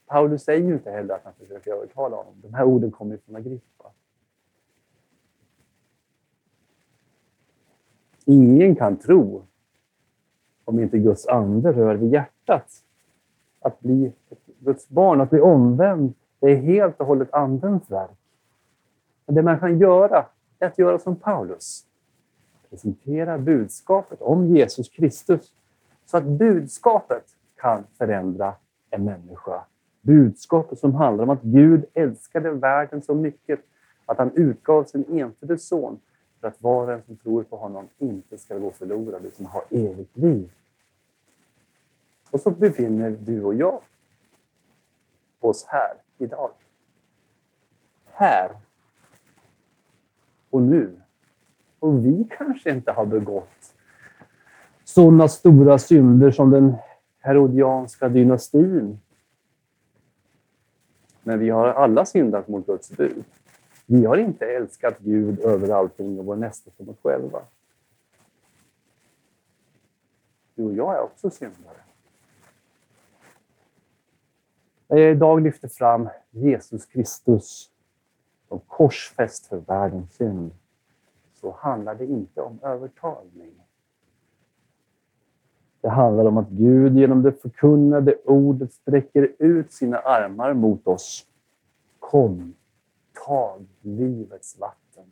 Paulus 0.06 0.44
säger 0.44 0.68
ju 0.68 0.74
inte 0.74 0.92
heller 0.92 1.16
att 1.16 1.24
han 1.24 1.34
försöker 1.34 1.72
övertala 1.72 2.16
honom. 2.16 2.34
De 2.42 2.54
här 2.54 2.64
orden 2.64 2.92
kommer 2.92 3.18
från 3.18 3.36
Agrippa. 3.36 3.92
Ingen 8.26 8.76
kan 8.76 8.98
tro 8.98 9.46
om 10.66 10.80
inte 10.80 10.98
Guds 10.98 11.28
ande 11.28 11.72
rör 11.72 11.96
vid 11.96 12.12
hjärtat. 12.12 12.72
Att 13.62 13.80
bli 13.80 14.14
Guds 14.60 14.90
barn, 14.90 15.22
att 15.22 15.30
bli 15.30 15.40
omvänd, 15.40 16.14
det 16.40 16.52
är 16.52 16.56
helt 16.56 17.00
och 17.00 17.08
hållet 17.08 17.34
Andens 17.34 17.92
verk. 17.92 18.18
Men 19.26 19.36
det 19.36 19.42
man 19.42 19.60
kan 19.60 19.80
göra 19.80 20.26
är 20.60 20.68
att 20.68 20.78
göra 20.78 21.00
som 21.00 21.16
Paulus 21.16 21.86
presentera 22.70 23.38
budskapet 23.38 24.22
om 24.22 24.46
Jesus 24.46 24.90
Kristus 24.90 25.54
så 26.06 26.18
att 26.18 26.24
budskapet 26.24 27.24
kan 27.56 27.84
förändra 27.98 28.54
en 28.90 29.04
människa. 29.04 29.64
Budskapet 30.02 30.80
som 30.80 30.96
handlar 30.96 31.24
om 31.24 31.30
att 31.30 31.42
Gud 31.42 31.86
älskade 31.94 32.52
världen 32.52 33.02
så 33.02 33.16
mycket 33.16 33.60
att 34.06 34.18
han 34.18 34.32
utgav 34.36 34.84
sin 34.84 35.20
enfödde 35.20 35.58
son 35.58 36.00
för 36.46 36.50
att 36.50 36.62
var 36.62 36.88
och 36.88 36.94
en 36.94 37.04
som 37.04 37.18
tror 37.18 37.44
på 37.44 37.58
honom 37.58 37.88
inte 37.98 38.38
ska 38.38 38.58
gå 38.58 38.72
förlorad 38.72 39.26
utan 39.26 39.46
ha 39.46 39.64
evigt 39.70 40.18
liv. 40.18 40.52
Och 42.32 42.42
så 42.42 42.52
befinner 42.52 43.12
du 43.12 43.44
och 43.44 43.56
jag 43.56 43.82
oss 45.40 45.66
här 45.68 45.94
idag. 46.18 46.52
Här 48.06 48.52
och 50.50 50.62
nu 50.62 51.02
och 51.80 52.06
vi 52.06 52.28
kanske 52.38 52.72
inte 52.72 52.92
har 52.92 53.06
begått 53.06 53.74
sådana 54.84 55.28
stora 55.28 55.78
synder 55.78 56.32
som 56.32 56.52
den 56.52 56.76
herodianska 57.20 58.10
dynastin. 58.10 59.00
Men 61.24 61.40
vi 61.40 61.50
har 61.50 61.68
alla 61.68 62.06
syndat 62.06 62.48
mot 62.48 62.66
Guds 62.66 62.98
bud. 62.98 63.24
Vi 63.86 64.06
har 64.06 64.18
inte 64.18 64.46
älskat 64.46 65.00
Gud 65.00 65.40
över 65.40 65.70
allting 65.70 66.20
och 66.20 66.26
vår 66.26 66.36
nästa 66.36 66.72
som 66.72 66.90
oss 66.90 66.98
själva. 67.04 67.42
Du 70.56 70.64
och 70.64 70.74
jag 70.74 70.96
är 70.96 71.02
också 71.02 71.30
syndare. 71.30 71.78
När 74.88 74.98
jag 74.98 75.12
idag 75.12 75.42
lyfter 75.42 75.68
fram 75.68 76.10
Jesus 76.32 76.86
Kristus 76.86 77.72
som 78.48 78.60
korsfäst 78.60 79.46
för 79.46 79.58
världens 79.58 80.14
synd 80.14 80.52
så 81.34 81.52
handlar 81.52 81.96
det 81.96 82.06
inte 82.06 82.42
om 82.42 82.60
övertalning. 82.64 83.54
Det 85.82 85.90
handlar 85.90 86.26
om 86.26 86.38
att 86.38 86.50
Gud 86.50 86.98
genom 86.98 87.22
det 87.22 87.32
förkunnade 87.32 88.16
ordet 88.26 88.74
sträcker 88.74 89.32
ut 89.40 89.72
sina 89.72 89.98
armar 89.98 90.54
mot 90.54 90.88
oss. 90.88 91.28
Kom, 92.00 92.54
tag 93.26 93.66
livets 93.82 94.60
vatten 94.60 95.06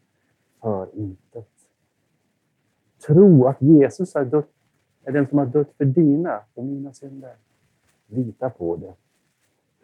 för 0.61 0.95
intet. 0.95 1.49
Tro 3.07 3.47
att 3.47 3.61
Jesus 3.61 4.15
är, 4.15 4.25
dött, 4.25 4.49
är 5.03 5.11
den 5.11 5.27
som 5.27 5.37
har 5.37 5.45
dött 5.45 5.73
för 5.77 5.85
dina 5.85 6.43
och 6.53 6.65
mina 6.65 6.93
synder. 6.93 7.35
Lita 8.07 8.49
på 8.49 8.75
det. 8.75 8.93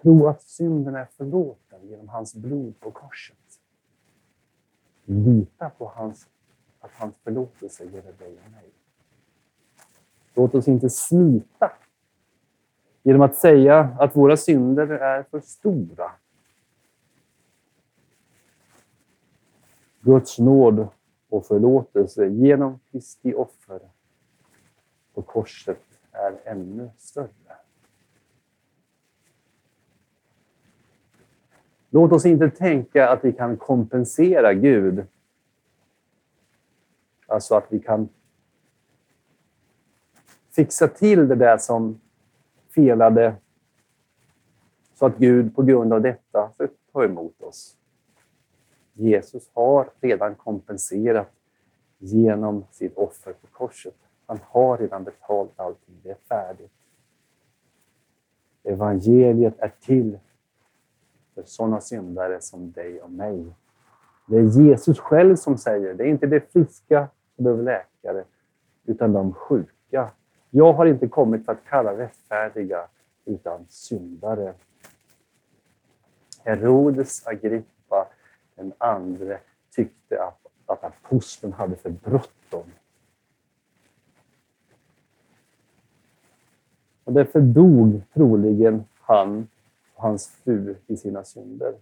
Tro 0.02 0.28
att 0.28 0.42
synden 0.42 0.96
är 0.96 1.06
förlåten 1.06 1.88
genom 1.88 2.10
hans 2.10 2.36
blod 2.36 2.80
på 2.80 2.92
korset. 2.92 3.38
Lita 5.06 5.70
på 5.70 5.88
hans 5.96 6.28
att 6.80 6.92
hans 6.92 7.16
förlåtelse 7.24 7.84
gäller 7.84 8.14
dig 8.14 8.38
och 8.46 8.52
mig. 8.52 8.70
Låt 10.34 10.56
oss 10.56 10.68
inte 10.68 10.90
smita 10.90 11.72
Genom 13.04 13.22
att 13.22 13.36
säga 13.36 13.80
att 14.00 14.16
våra 14.16 14.38
synder 14.38 14.88
är 14.88 15.24
för 15.24 15.40
stora. 15.40 16.12
Guds 20.02 20.40
nåd 20.40 20.88
och 21.30 21.46
förlåtelse 21.46 22.28
genom 22.28 22.80
Kristi 22.92 23.34
offer 23.34 23.80
på 25.14 25.22
korset 25.22 25.82
är 26.12 26.40
ännu 26.46 26.90
större. 26.98 27.30
Låt 31.90 32.12
oss 32.12 32.26
inte 32.26 32.50
tänka 32.50 33.10
att 33.10 33.26
vi 33.26 33.34
kan 33.34 33.58
kompensera 33.58 34.54
Gud. 34.54 35.06
Alltså 37.28 37.56
att 37.56 37.66
vi 37.70 37.80
kan 37.80 38.10
fixa 40.52 40.88
till 40.88 41.28
det 41.28 41.36
där 41.36 41.58
som 41.58 42.02
felade 42.70 43.36
så 44.94 45.06
att 45.06 45.18
Gud 45.18 45.56
på 45.56 45.64
grund 45.64 45.94
av 45.94 46.02
detta 46.02 46.52
får 46.58 46.70
ta 46.92 47.04
emot 47.04 47.42
oss. 47.42 47.79
Jesus 49.00 49.50
har 49.54 49.90
redan 50.00 50.36
kompenserat 50.36 51.32
genom 51.98 52.66
sitt 52.72 52.98
offer 52.98 53.34
på 53.34 53.48
korset. 53.48 53.96
Han 54.26 54.40
har 54.44 54.78
redan 54.78 55.04
betalt 55.04 55.52
allting. 55.56 56.00
Det 56.04 56.10
är 56.10 56.18
färdigt. 56.30 56.72
Evangeliet 58.64 59.60
är 59.60 59.74
till 59.82 60.20
för 61.36 61.44
sådana 61.44 61.82
syndare 61.82 62.42
som 62.42 62.72
dig 62.72 63.02
och 63.02 63.12
mig. 63.12 63.46
Det 64.28 64.38
är 64.38 64.44
Jesus 64.44 65.00
själv 65.00 65.36
som 65.36 65.58
säger, 65.58 65.94
det 65.94 66.04
är 66.04 66.08
inte 66.08 66.28
de 66.28 66.40
friska 66.40 67.08
som 67.36 67.44
behöver 67.44 67.64
läkare, 67.64 68.24
utan 68.86 69.14
de 69.14 69.34
sjuka. 69.34 70.10
Jag 70.50 70.74
har 70.74 70.86
inte 70.86 71.08
kommit 71.08 71.46
för 71.46 71.52
att 71.52 71.66
kalla 71.66 71.98
rättfärdiga, 71.98 72.88
utan 73.26 73.66
syndare. 73.70 74.54
Herodes 76.44 77.28
Agrippa, 77.28 77.79
den 78.60 78.74
andre, 78.78 79.40
tyckte 79.72 80.24
att, 80.24 80.48
att 80.66 80.84
aposteln 80.84 81.54
hade 81.54 81.76
för 81.76 81.90
bråttom. 81.90 82.72
Och 87.04 87.14
därför 87.14 87.42
dog 87.42 88.02
troligen 88.14 88.84
han 89.00 89.48
och 89.96 90.04
hans 90.04 90.28
fru 90.28 90.76
i 90.88 90.98
sina 90.98 91.24
synder. 91.24 91.76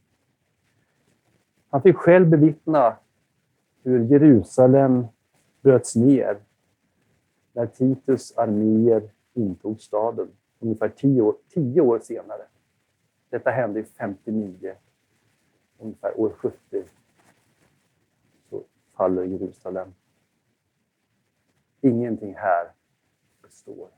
Han 1.70 1.82
fick 1.82 1.96
själv 1.96 2.30
bevittna 2.30 2.98
hur 3.84 4.06
Jerusalem 4.06 5.08
bröts 5.62 5.96
ner 5.96 6.38
när 7.54 7.66
Titus 7.66 8.38
arméer 8.38 9.10
intog 9.34 9.82
staden 9.82 10.28
ungefär 10.60 10.90
tio 10.90 11.22
år, 11.22 11.36
tio 11.50 11.82
år 11.82 12.00
senare. 12.00 12.42
Detta 13.30 13.50
hände 13.50 13.80
i 13.80 13.84
59. 13.84 14.76
Ungefär 15.80 16.20
år 16.20 16.30
70 16.30 16.84
så 18.50 18.64
faller 18.94 19.24
Jerusalem. 19.24 19.94
Ingenting 21.82 22.36
här 22.36 22.72
består. 23.42 23.90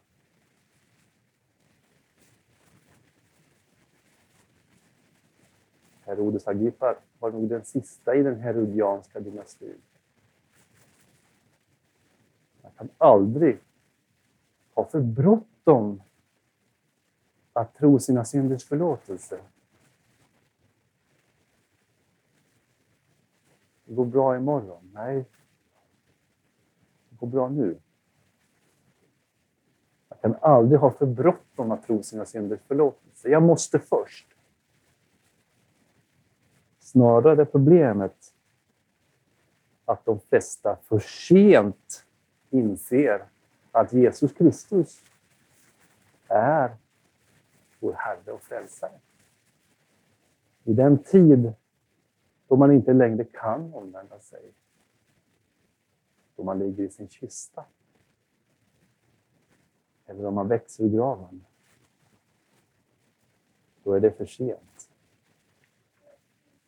Herodes 6.02 6.48
Agrippa 6.48 6.96
var 7.20 7.32
nog 7.32 7.50
den 7.50 7.66
sista 7.66 8.16
i 8.16 8.24
den 8.24 8.40
herodianska 8.40 9.20
dynastin. 9.20 9.82
Man 12.62 12.72
kan 12.78 12.90
aldrig 12.98 13.60
ha 14.74 14.86
för 14.86 15.02
bråttom 15.02 16.02
att 17.54 17.76
tro 17.76 18.00
sina 18.00 18.26
synders 18.26 18.66
förlåtelse. 18.66 19.40
Det 23.90 23.96
går 23.96 24.06
bra 24.06 24.38
imorgon. 24.38 24.92
Nej, 24.94 25.26
det 27.10 27.16
går 27.16 27.28
bra 27.28 27.50
nu. 27.50 27.80
Jag 30.10 30.22
kan 30.22 30.36
aldrig 30.42 30.80
ha 30.80 30.92
för 30.92 31.06
bråttom 31.06 31.72
att 31.72 31.84
tro 31.84 32.04
sina 32.04 32.26
synders 32.26 32.60
förlåtelse. 32.68 33.30
Jag 33.30 33.44
måste 33.44 33.80
först. 33.80 34.28
Snarare 36.80 37.42
är 37.42 37.46
problemet 37.46 38.34
att 39.86 40.06
de 40.06 40.20
flesta 40.20 40.78
för 40.84 41.00
sent 41.00 42.06
inser 42.50 43.26
att 43.72 43.94
Jesus 43.94 44.34
Kristus 44.34 45.02
är 46.28 46.76
vår 47.80 47.94
Herre 47.94 48.32
och 48.32 48.42
Frälsare. 48.42 49.00
I 50.64 50.74
den 50.74 50.98
tid 50.98 51.54
då 52.50 52.56
man 52.56 52.72
inte 52.72 52.94
längre 52.94 53.24
kan 53.24 53.74
omvända 53.74 54.20
sig, 54.20 54.42
då 56.36 56.44
man 56.44 56.60
ligger 56.60 56.84
i 56.84 56.90
sin 56.90 57.10
kista, 57.10 57.66
eller 60.06 60.26
om 60.26 60.34
man 60.34 60.48
växer 60.48 60.84
ur 60.84 60.90
graven, 60.90 61.46
då 63.84 63.94
är 63.94 64.00
det 64.00 64.12
för 64.12 64.26
sent. 64.26 64.90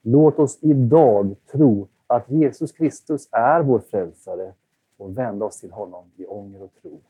Låt 0.01 0.39
oss 0.39 0.59
idag 0.61 1.35
tro 1.51 1.87
att 2.07 2.29
Jesus 2.29 2.71
Kristus 2.71 3.29
är 3.31 3.61
vår 3.61 3.79
frälsare 3.79 4.53
och 4.97 5.17
vända 5.17 5.45
oss 5.45 5.59
till 5.59 5.71
honom 5.71 6.11
i 6.15 6.25
ånger 6.25 6.61
och 6.61 6.73
tro. 6.81 7.01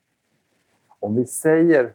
Om 0.88 1.16
vi 1.16 1.26
säger 1.26 1.94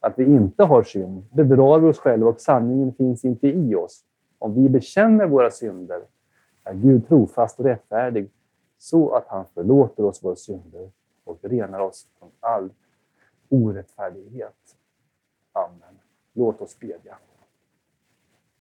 att 0.00 0.18
vi 0.18 0.24
inte 0.24 0.64
har 0.64 0.82
synd 0.82 1.24
bedrar 1.32 1.78
vi 1.78 1.88
oss 1.88 1.98
själva 1.98 2.28
och 2.28 2.40
sanningen 2.40 2.94
finns 2.94 3.24
inte 3.24 3.48
i 3.48 3.74
oss. 3.74 4.04
Om 4.44 4.54
vi 4.54 4.68
bekänner 4.68 5.26
våra 5.26 5.50
synder 5.50 6.02
är 6.64 6.74
Gud 6.74 7.08
trofast 7.08 7.58
och 7.58 7.64
rättfärdig 7.64 8.30
så 8.78 9.14
att 9.14 9.26
han 9.28 9.44
förlåter 9.54 10.04
oss 10.04 10.24
våra 10.24 10.36
synder 10.36 10.90
och 11.24 11.38
renar 11.42 11.80
oss 11.80 12.06
från 12.18 12.30
all 12.40 12.70
orättfärdighet. 13.48 14.76
Amen. 15.52 15.98
Låt 16.32 16.60
oss 16.60 16.78
bedja. 16.78 17.18